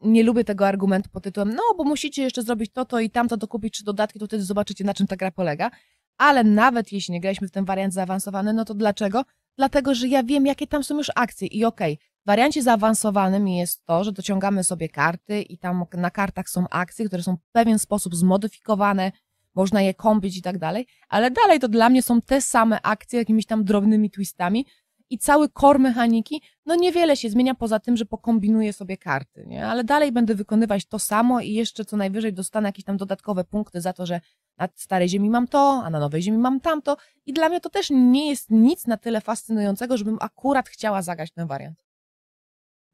nie 0.00 0.22
lubię 0.22 0.44
tego 0.44 0.66
argumentu 0.66 1.10
pod 1.10 1.24
tytułem, 1.24 1.54
no 1.54 1.62
bo 1.76 1.84
musicie 1.84 2.22
jeszcze 2.22 2.42
zrobić 2.42 2.72
to, 2.72 2.84
to 2.84 3.00
i 3.00 3.10
tamto, 3.10 3.36
dokupić 3.36 3.74
trzy 3.74 3.84
dodatki, 3.84 4.18
to 4.18 4.26
wtedy 4.26 4.42
zobaczycie, 4.42 4.84
na 4.84 4.94
czym 4.94 5.06
ta 5.06 5.16
gra 5.16 5.30
polega. 5.30 5.70
Ale 6.16 6.44
nawet 6.44 6.92
jeśli 6.92 7.12
nie 7.12 7.20
graliśmy 7.20 7.48
w 7.48 7.50
ten 7.50 7.64
wariant 7.64 7.94
zaawansowany, 7.94 8.52
no 8.52 8.64
to 8.64 8.74
dlaczego? 8.74 9.24
Dlatego, 9.56 9.94
że 9.94 10.08
ja 10.08 10.22
wiem, 10.22 10.46
jakie 10.46 10.66
tam 10.66 10.84
są 10.84 10.96
już 10.96 11.10
akcje 11.14 11.48
i 11.48 11.64
okej, 11.64 11.98
w 12.09 12.09
wariancie 12.30 12.62
zaawansowanym 12.62 13.48
jest 13.48 13.86
to, 13.86 14.04
że 14.04 14.12
dociągamy 14.12 14.64
sobie 14.64 14.88
karty 14.88 15.42
i 15.42 15.58
tam 15.58 15.84
na 15.92 16.10
kartach 16.10 16.48
są 16.48 16.64
akcje, 16.70 17.06
które 17.06 17.22
są 17.22 17.36
w 17.36 17.52
pewien 17.52 17.78
sposób 17.78 18.14
zmodyfikowane, 18.14 19.12
można 19.54 19.82
je 19.82 19.94
kąpić 19.94 20.36
i 20.36 20.42
tak 20.42 20.58
dalej, 20.58 20.86
ale 21.08 21.30
dalej 21.30 21.60
to 21.60 21.68
dla 21.68 21.88
mnie 21.88 22.02
są 22.02 22.22
te 22.22 22.40
same 22.40 22.82
akcje 22.82 23.18
jakimiś 23.18 23.46
tam 23.46 23.64
drobnymi 23.64 24.10
twistami 24.10 24.66
i 25.10 25.18
cały 25.18 25.48
core 25.60 25.78
mechaniki, 25.78 26.42
no 26.66 26.74
niewiele 26.76 27.16
się 27.16 27.30
zmienia 27.30 27.54
poza 27.54 27.80
tym, 27.80 27.96
że 27.96 28.06
pokombinuję 28.06 28.72
sobie 28.72 28.96
karty, 28.96 29.44
nie? 29.46 29.66
Ale 29.66 29.84
dalej 29.84 30.12
będę 30.12 30.34
wykonywać 30.34 30.86
to 30.86 30.98
samo 30.98 31.40
i 31.40 31.52
jeszcze 31.52 31.84
co 31.84 31.96
najwyżej 31.96 32.32
dostanę 32.32 32.68
jakieś 32.68 32.84
tam 32.84 32.96
dodatkowe 32.96 33.44
punkty 33.44 33.80
za 33.80 33.92
to, 33.92 34.06
że 34.06 34.20
na 34.58 34.68
starej 34.74 35.08
ziemi 35.08 35.30
mam 35.30 35.48
to, 35.48 35.82
a 35.84 35.90
na 35.90 36.00
nowej 36.00 36.22
ziemi 36.22 36.38
mam 36.38 36.60
tamto 36.60 36.96
i 37.26 37.32
dla 37.32 37.48
mnie 37.48 37.60
to 37.60 37.70
też 37.70 37.90
nie 37.90 38.28
jest 38.30 38.50
nic 38.50 38.86
na 38.86 38.96
tyle 38.96 39.20
fascynującego, 39.20 39.96
żebym 39.96 40.18
akurat 40.20 40.68
chciała 40.68 41.02
zagrać 41.02 41.30
ten 41.30 41.46
wariant. 41.46 41.89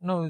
No, 0.00 0.22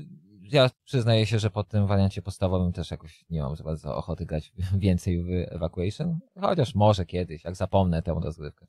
ja 0.42 0.70
przyznaję 0.85 1.26
się, 1.26 1.38
że 1.38 1.50
po 1.50 1.64
tym 1.64 1.87
wariancie 1.87 2.22
podstawowym 2.22 2.72
też 2.72 2.90
jakoś 2.90 3.24
nie 3.31 3.42
mam 3.42 3.57
za 3.57 3.64
bardzo 3.64 3.96
ochoty 3.96 4.26
grać 4.26 4.52
więcej 4.79 5.22
w 5.22 5.29
Evacuation, 5.55 6.18
chociaż 6.40 6.74
może 6.74 7.07
kiedyś, 7.07 7.44
jak 7.44 7.57
zapomnę 7.57 8.02
tę 8.02 8.20
rozgrywkę. 8.22 8.66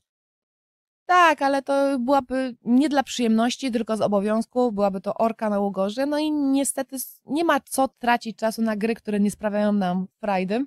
Tak, 1.06 1.42
ale 1.42 1.62
to 1.62 2.00
byłaby 2.00 2.56
nie 2.64 2.90
dla 2.90 3.04
przyjemności, 3.04 3.72
tylko 3.72 3.98
z 3.98 4.02
obowiązku, 4.02 4.72
byłaby 4.72 5.02
to 5.02 5.14
orka 5.14 5.50
na 5.50 5.60
ługorze, 5.60 6.06
no 6.06 6.20
i 6.20 6.32
niestety 6.32 6.98
nie 7.26 7.44
ma 7.44 7.60
co 7.60 7.88
tracić 7.88 8.38
czasu 8.38 8.62
na 8.62 8.76
gry, 8.76 8.96
które 8.96 9.20
nie 9.20 9.32
sprawiają 9.32 9.74
nam 9.74 10.08
frajdy. 10.20 10.66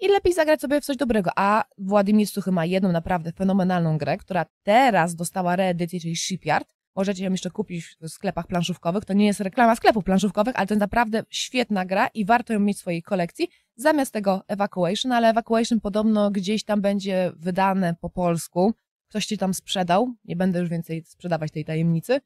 I 0.00 0.08
lepiej 0.08 0.34
zagrać 0.34 0.60
sobie 0.60 0.80
w 0.80 0.84
coś 0.84 0.96
dobrego, 0.96 1.30
a 1.36 1.64
Władimir 1.78 2.26
Suchy 2.26 2.52
ma 2.52 2.64
jedną 2.64 2.92
naprawdę 2.92 3.32
fenomenalną 3.32 3.98
grę, 3.98 4.16
która 4.16 4.46
teraz 4.62 5.14
dostała 5.14 5.56
reedycję, 5.56 6.00
czyli 6.00 6.16
Shipyard, 6.16 6.74
możecie 6.98 7.24
ją 7.24 7.30
jeszcze 7.30 7.50
kupić 7.50 7.96
w 8.00 8.08
sklepach 8.08 8.46
planszówkowych, 8.46 9.04
to 9.04 9.12
nie 9.12 9.26
jest 9.26 9.40
reklama 9.40 9.76
sklepów 9.76 10.04
planszówkowych, 10.04 10.56
ale 10.56 10.66
to 10.66 10.74
jest 10.74 10.80
naprawdę 10.80 11.22
świetna 11.30 11.84
gra 11.84 12.06
i 12.06 12.24
warto 12.24 12.52
ją 12.52 12.60
mieć 12.60 12.76
w 12.76 12.80
swojej 12.80 13.02
kolekcji, 13.02 13.48
zamiast 13.76 14.12
tego 14.12 14.42
Evacuation, 14.48 15.12
ale 15.12 15.28
Evacuation 15.28 15.80
podobno 15.80 16.30
gdzieś 16.30 16.64
tam 16.64 16.80
będzie 16.80 17.32
wydane 17.36 17.94
po 18.00 18.10
polsku, 18.10 18.74
ktoś 19.08 19.26
ci 19.26 19.38
tam 19.38 19.54
sprzedał, 19.54 20.14
nie 20.24 20.36
będę 20.36 20.58
już 20.58 20.68
więcej 20.68 21.04
sprzedawać 21.04 21.52
tej 21.52 21.64
tajemnicy, 21.64 22.20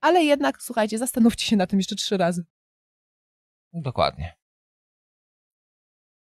ale 0.00 0.24
jednak, 0.24 0.62
słuchajcie, 0.62 0.98
zastanówcie 0.98 1.46
się 1.46 1.56
na 1.56 1.66
tym 1.66 1.78
jeszcze 1.78 1.96
trzy 1.96 2.16
razy. 2.16 2.44
Dokładnie. 3.72 4.36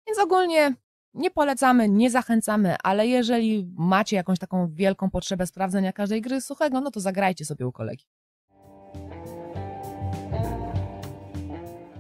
Więc 0.08 0.20
ogólnie 0.20 0.76
nie 1.14 1.32
polecamy, 1.32 1.90
nie 1.90 2.12
zachęcamy, 2.12 2.76
ale 2.84 3.08
jeżeli 3.08 3.74
macie 3.78 4.16
jakąś 4.16 4.40
taką 4.40 4.74
wielką 4.74 5.10
potrzebę 5.10 5.48
sprawdzenia 5.48 5.94
każdej 5.94 6.22
gry 6.22 6.42
suchego, 6.42 6.82
no 6.82 6.92
to 6.92 7.00
zagrajcie 7.00 7.46
sobie 7.46 7.68
u 7.68 7.72
kolegi. 7.72 8.06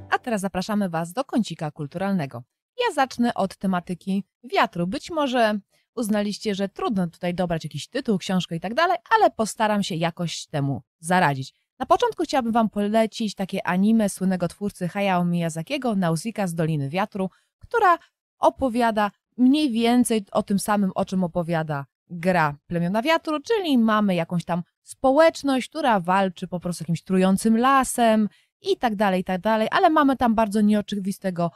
A 0.09 0.19
teraz 0.19 0.41
zapraszamy 0.41 0.89
Was 0.89 1.13
do 1.13 1.23
kącika 1.23 1.71
kulturalnego. 1.71 2.43
Ja 2.87 2.93
zacznę 2.93 3.33
od 3.33 3.57
tematyki 3.57 4.23
wiatru. 4.43 4.87
Być 4.87 5.11
może 5.11 5.59
uznaliście, 5.95 6.55
że 6.55 6.69
trudno 6.69 7.07
tutaj 7.07 7.33
dobrać 7.33 7.63
jakiś 7.63 7.87
tytuł, 7.87 8.17
książkę 8.17 8.55
i 8.55 8.59
tak 8.59 8.73
dalej, 8.73 8.97
ale 9.15 9.31
postaram 9.31 9.83
się 9.83 9.95
jakoś 9.95 10.47
temu 10.47 10.81
zaradzić. 10.99 11.53
Na 11.79 11.85
początku 11.85 12.23
chciałabym 12.23 12.51
Wam 12.51 12.69
polecić 12.69 13.35
takie 13.35 13.67
anime 13.67 14.09
słynnego 14.09 14.47
twórcy 14.47 14.87
Hayao 14.87 15.25
Miyazakiego, 15.25 15.95
Nausicaa 15.95 16.47
z 16.47 16.55
Doliny 16.55 16.89
Wiatru, 16.89 17.29
która 17.59 17.97
opowiada 18.43 19.11
mniej 19.37 19.71
więcej 19.71 20.25
o 20.31 20.43
tym 20.43 20.59
samym, 20.59 20.91
o 20.95 21.05
czym 21.05 21.23
opowiada 21.23 21.85
gra 22.09 22.55
Plemiona 22.67 23.01
Wiatru, 23.01 23.39
czyli 23.39 23.77
mamy 23.77 24.15
jakąś 24.15 24.45
tam 24.45 24.63
społeczność, 24.83 25.69
która 25.69 25.99
walczy 25.99 26.47
po 26.47 26.59
prostu 26.59 26.77
z 26.77 26.81
jakimś 26.81 27.03
trującym 27.03 27.57
lasem 27.57 28.29
i 28.61 28.77
tak 28.77 28.95
dalej, 28.95 29.21
i 29.21 29.23
tak 29.23 29.41
dalej, 29.41 29.67
ale 29.71 29.89
mamy 29.89 30.17
tam 30.17 30.35
bardzo 30.35 30.61
nieoczywistego 30.61 31.51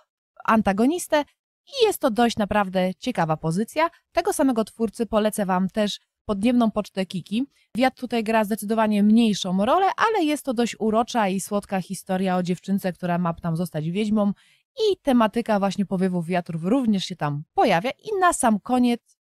antagonistę 0.45 1.23
i 1.67 1.86
jest 1.86 2.00
to 2.02 2.12
dość 2.12 2.38
naprawdę 2.38 2.93
ciekawa 3.00 3.38
pozycja. 3.38 3.89
Tego 4.12 4.34
samego 4.34 4.63
twórcy 4.63 5.06
polecę 5.06 5.45
Wam 5.45 5.69
też 5.69 6.00
podniebną 6.26 6.71
pocztę 6.71 7.06
Kiki. 7.06 7.45
Wiatr 7.76 8.00
tutaj 8.00 8.23
gra 8.23 8.43
zdecydowanie 8.43 9.04
mniejszą 9.04 9.65
rolę, 9.65 9.86
ale 9.97 10.26
jest 10.26 10.45
to 10.45 10.54
dość 10.54 10.76
urocza 10.80 11.28
i 11.28 11.39
słodka 11.39 11.82
historia 11.82 12.38
o 12.38 12.43
dziewczynce, 12.43 12.93
która 12.93 13.17
ma 13.17 13.34
tam 13.34 13.56
zostać 13.56 13.89
wiedźmą 13.89 14.34
i 14.77 14.97
tematyka 14.97 15.59
właśnie 15.59 15.85
powiewów 15.85 16.27
wiatrów 16.27 16.63
również 16.63 17.05
się 17.05 17.15
tam 17.15 17.43
pojawia. 17.53 17.89
I 17.89 18.19
na 18.19 18.33
sam 18.33 18.59
koniec, 18.59 19.17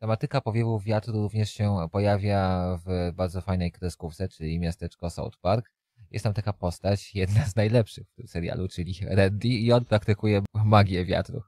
Tematyka 0.00 0.40
powiewów 0.40 0.84
wiatru 0.84 1.12
również 1.12 1.50
się 1.50 1.76
pojawia 1.92 2.64
w 2.86 3.12
bardzo 3.14 3.40
fajnej 3.40 3.72
kreskówce, 3.72 4.28
czyli 4.28 4.58
miasteczko 4.58 5.10
South 5.10 5.38
Park. 5.40 5.70
Jest 6.10 6.22
tam 6.22 6.34
taka 6.34 6.52
postać, 6.52 7.14
jedna 7.14 7.44
z 7.44 7.56
najlepszych 7.56 8.08
w 8.08 8.14
tym 8.14 8.28
serialu, 8.28 8.68
czyli 8.68 8.94
Randy 9.10 9.48
i 9.48 9.72
on 9.72 9.84
praktykuje 9.84 10.42
magię 10.54 11.04
wiatru. 11.04 11.42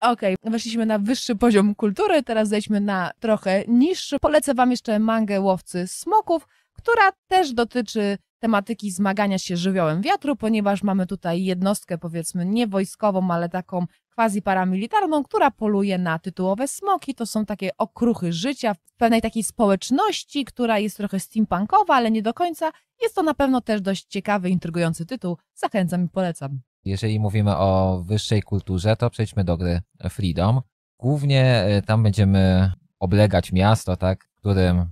okej, 0.00 0.36
weszliśmy 0.44 0.86
na 0.86 0.98
wyższy 0.98 1.36
poziom 1.36 1.74
kultury, 1.74 2.22
teraz 2.22 2.48
zejdźmy 2.48 2.80
na 2.80 3.10
trochę 3.20 3.64
niższy. 3.68 4.18
Polecę 4.18 4.54
Wam 4.54 4.70
jeszcze 4.70 4.98
mangę 4.98 5.40
Łowcy 5.40 5.86
Smoków, 5.86 6.48
która 6.72 7.12
też 7.28 7.52
dotyczy 7.52 8.18
tematyki 8.38 8.90
zmagania 8.90 9.38
się 9.38 9.56
żywiołem 9.56 10.02
wiatru, 10.02 10.36
ponieważ 10.36 10.82
mamy 10.82 11.06
tutaj 11.06 11.44
jednostkę, 11.44 11.98
powiedzmy, 11.98 12.46
nie 12.46 12.66
wojskową, 12.66 13.30
ale 13.30 13.48
taką 13.48 13.86
quasi 14.14 14.42
paramilitarną, 14.42 15.24
która 15.24 15.50
poluje 15.50 15.98
na 15.98 16.18
tytułowe 16.18 16.68
smoki. 16.68 17.14
To 17.14 17.26
są 17.26 17.46
takie 17.46 17.76
okruchy 17.76 18.32
życia 18.32 18.74
w 18.74 18.94
pewnej 18.96 19.22
takiej 19.22 19.42
społeczności, 19.42 20.44
która 20.44 20.78
jest 20.78 20.96
trochę 20.96 21.20
steampunkowa, 21.20 21.94
ale 21.94 22.10
nie 22.10 22.22
do 22.22 22.34
końca. 22.34 22.70
Jest 23.02 23.14
to 23.14 23.22
na 23.22 23.34
pewno 23.34 23.60
też 23.60 23.80
dość 23.80 24.04
ciekawy, 24.04 24.50
intrygujący 24.50 25.06
tytuł. 25.06 25.36
Zachęcam 25.54 26.04
i 26.04 26.08
polecam. 26.08 26.60
Jeżeli 26.84 27.20
mówimy 27.20 27.56
o 27.56 28.02
wyższej 28.06 28.42
kulturze, 28.42 28.96
to 28.96 29.10
przejdźmy 29.10 29.44
do 29.44 29.56
gry 29.56 29.80
Freedom. 30.10 30.60
Głównie 30.98 31.44
e, 31.44 31.82
tam 31.82 32.02
będziemy 32.02 32.72
oblegać 32.98 33.52
miasto, 33.52 33.96
tak, 33.96 34.24
w 34.24 34.38
którym 34.38 34.90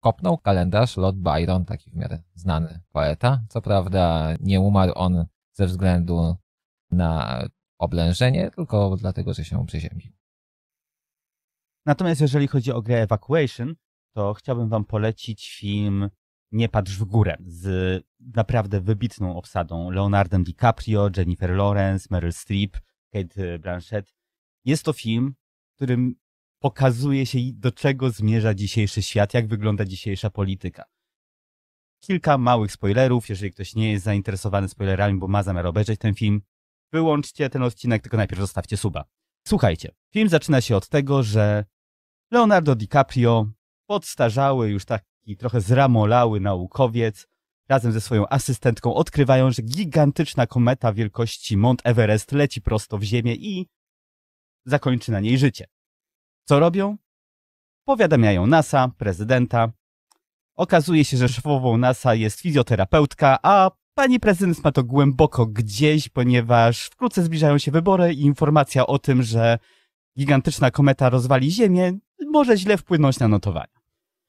kopnął 0.00 0.38
kalendarz 0.38 0.96
Lord 0.96 1.16
Byron, 1.16 1.64
taki 1.64 1.90
w 1.90 1.94
miarę 1.94 2.22
znany 2.34 2.80
poeta. 2.92 3.44
Co 3.48 3.62
prawda 3.62 4.34
nie 4.40 4.60
umarł 4.60 4.92
on 4.94 5.26
ze 5.52 5.66
względu 5.66 6.36
na 6.90 7.42
oblężenie, 7.78 8.50
tylko 8.50 8.96
dlatego, 8.96 9.34
że 9.34 9.44
się 9.44 9.66
przeziębił. 9.66 10.12
Natomiast 11.86 12.20
jeżeli 12.20 12.48
chodzi 12.48 12.72
o 12.72 12.82
grę 12.82 13.02
Evacuation, 13.02 13.74
to 14.14 14.34
chciałbym 14.34 14.68
wam 14.68 14.84
polecić 14.84 15.56
film 15.58 16.10
Nie 16.52 16.68
patrz 16.68 16.98
w 16.98 17.04
górę 17.04 17.36
z 17.46 18.04
naprawdę 18.20 18.80
wybitną 18.80 19.36
obsadą 19.36 19.90
Leonardem 19.90 20.44
DiCaprio, 20.44 21.10
Jennifer 21.16 21.50
Lawrence, 21.50 22.08
Meryl 22.10 22.32
Streep, 22.32 22.78
Kate 23.12 23.58
Blanchett. 23.58 24.14
Jest 24.64 24.84
to 24.84 24.92
film, 24.92 25.34
którym 25.76 26.14
pokazuje 26.58 27.26
się 27.26 27.38
do 27.52 27.72
czego 27.72 28.10
zmierza 28.10 28.54
dzisiejszy 28.54 29.02
świat, 29.02 29.34
jak 29.34 29.48
wygląda 29.48 29.84
dzisiejsza 29.84 30.30
polityka. 30.30 30.84
Kilka 32.00 32.38
małych 32.38 32.72
spoilerów, 32.72 33.28
jeżeli 33.28 33.52
ktoś 33.52 33.74
nie 33.74 33.92
jest 33.92 34.04
zainteresowany 34.04 34.68
spoilerami, 34.68 35.18
bo 35.18 35.28
ma 35.28 35.42
zamiar 35.42 35.66
obejrzeć 35.66 36.00
ten 36.00 36.14
film, 36.14 36.40
wyłączcie 36.92 37.50
ten 37.50 37.62
odcinek, 37.62 38.02
tylko 38.02 38.16
najpierw 38.16 38.40
zostawcie 38.40 38.76
suba. 38.76 39.04
Słuchajcie, 39.46 39.94
film 40.12 40.28
zaczyna 40.28 40.60
się 40.60 40.76
od 40.76 40.88
tego, 40.88 41.22
że 41.22 41.64
Leonardo 42.30 42.74
DiCaprio, 42.74 43.46
podstarzały, 43.86 44.70
już 44.70 44.84
taki 44.84 45.36
trochę 45.38 45.60
zramolały 45.60 46.40
naukowiec, 46.40 47.28
razem 47.68 47.92
ze 47.92 48.00
swoją 48.00 48.28
asystentką 48.28 48.94
odkrywają, 48.94 49.50
że 49.50 49.62
gigantyczna 49.62 50.46
kometa 50.46 50.92
wielkości 50.92 51.56
Mount 51.56 51.80
Everest 51.84 52.32
leci 52.32 52.62
prosto 52.62 52.98
w 52.98 53.02
Ziemię 53.02 53.34
i 53.34 53.68
zakończy 54.64 55.12
na 55.12 55.20
niej 55.20 55.38
życie. 55.38 55.66
Co 56.48 56.60
robią? 56.60 56.96
Powiadamiają 57.84 58.46
NASA, 58.46 58.90
prezydenta. 58.98 59.72
Okazuje 60.56 61.04
się, 61.04 61.16
że 61.16 61.28
szefową 61.28 61.76
NASA 61.76 62.14
jest 62.14 62.40
fizjoterapeutka, 62.40 63.38
a 63.42 63.70
pani 63.94 64.20
prezydent 64.20 64.64
ma 64.64 64.72
to 64.72 64.84
głęboko 64.84 65.46
gdzieś, 65.46 66.08
ponieważ 66.08 66.84
wkrótce 66.86 67.22
zbliżają 67.22 67.58
się 67.58 67.70
wybory 67.70 68.14
i 68.14 68.20
informacja 68.20 68.86
o 68.86 68.98
tym, 68.98 69.22
że 69.22 69.58
gigantyczna 70.18 70.70
kometa 70.70 71.10
rozwali 71.10 71.50
Ziemię, 71.50 71.98
może 72.26 72.56
źle 72.56 72.76
wpłynąć 72.76 73.18
na 73.18 73.28
notowania. 73.28 73.78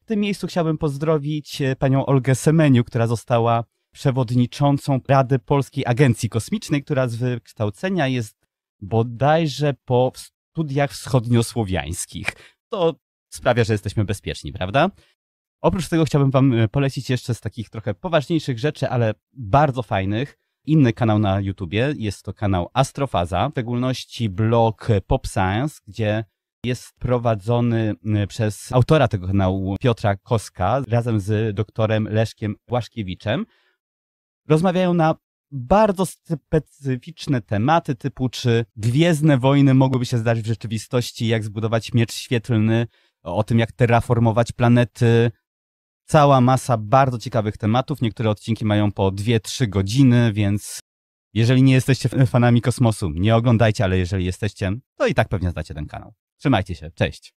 W 0.01 0.05
tym 0.05 0.19
miejscu 0.19 0.47
chciałbym 0.47 0.77
pozdrowić 0.77 1.61
e, 1.61 1.75
panią 1.75 2.05
Olgę 2.05 2.35
Semeniu, 2.35 2.83
która 2.83 3.07
została 3.07 3.63
przewodniczącą 3.91 4.99
Rady 5.07 5.39
Polskiej 5.39 5.85
Agencji 5.85 6.29
Kosmicznej, 6.29 6.83
która 6.83 7.07
z 7.07 7.15
wykształcenia 7.15 8.07
jest 8.07 8.47
bodajże 8.81 9.73
po 9.85 10.11
studiach 10.59 10.91
wschodniosłowiańskich. 10.91 12.27
To 12.69 12.95
sprawia, 13.29 13.63
że 13.63 13.73
jesteśmy 13.73 14.05
bezpieczni, 14.05 14.53
prawda? 14.53 14.89
Oprócz 15.61 15.89
tego 15.89 16.05
chciałbym 16.05 16.31
wam 16.31 16.53
e, 16.53 16.67
polecić 16.67 17.09
jeszcze 17.09 17.35
z 17.35 17.41
takich 17.41 17.69
trochę 17.69 17.93
poważniejszych 17.93 18.59
rzeczy, 18.59 18.89
ale 18.89 19.13
bardzo 19.33 19.83
fajnych, 19.83 20.37
inny 20.65 20.93
kanał 20.93 21.19
na 21.19 21.39
YouTubie. 21.39 21.93
Jest 21.97 22.23
to 22.23 22.33
kanał 22.33 22.69
Astrofaza, 22.73 23.49
w 23.49 23.51
szczególności 23.51 24.29
blog 24.29 24.87
Pop 25.07 25.27
Science, 25.27 25.81
gdzie 25.87 26.23
jest 26.65 26.93
prowadzony 26.99 27.95
przez 28.27 28.71
autora 28.71 29.07
tego 29.07 29.27
kanału 29.27 29.75
Piotra 29.79 30.15
Koska 30.15 30.81
razem 30.87 31.19
z 31.19 31.55
doktorem 31.55 32.07
Leszkiem 32.07 32.55
Błaszkiewiczem. 32.67 33.45
Rozmawiają 34.47 34.93
na 34.93 35.15
bardzo 35.51 36.05
specyficzne 36.05 37.41
tematy, 37.41 37.95
typu 37.95 38.29
czy 38.29 38.65
gwiezdne 38.75 39.37
wojny 39.37 39.73
mogłyby 39.73 40.05
się 40.05 40.17
zdarzyć 40.17 40.45
w 40.45 40.47
rzeczywistości, 40.47 41.27
jak 41.27 41.43
zbudować 41.43 41.93
miecz 41.93 42.13
świetlny, 42.13 42.87
o 43.23 43.43
tym 43.43 43.59
jak 43.59 43.71
terraformować 43.71 44.51
planety. 44.51 45.31
Cała 46.05 46.41
masa 46.41 46.77
bardzo 46.77 47.19
ciekawych 47.19 47.57
tematów. 47.57 48.01
Niektóre 48.01 48.29
odcinki 48.29 48.65
mają 48.65 48.91
po 48.91 49.11
2-3 49.11 49.67
godziny, 49.67 50.33
więc 50.33 50.79
jeżeli 51.33 51.63
nie 51.63 51.73
jesteście 51.73 52.09
fanami 52.09 52.61
kosmosu, 52.61 53.09
nie 53.09 53.35
oglądajcie, 53.35 53.83
ale 53.83 53.97
jeżeli 53.97 54.25
jesteście, 54.25 54.71
to 54.97 55.07
i 55.07 55.13
tak 55.13 55.29
pewnie 55.29 55.51
znacie 55.51 55.73
ten 55.73 55.85
kanał. 55.85 56.13
Trzymajcie 56.37 56.75
się, 56.75 56.91
cześć. 56.91 57.38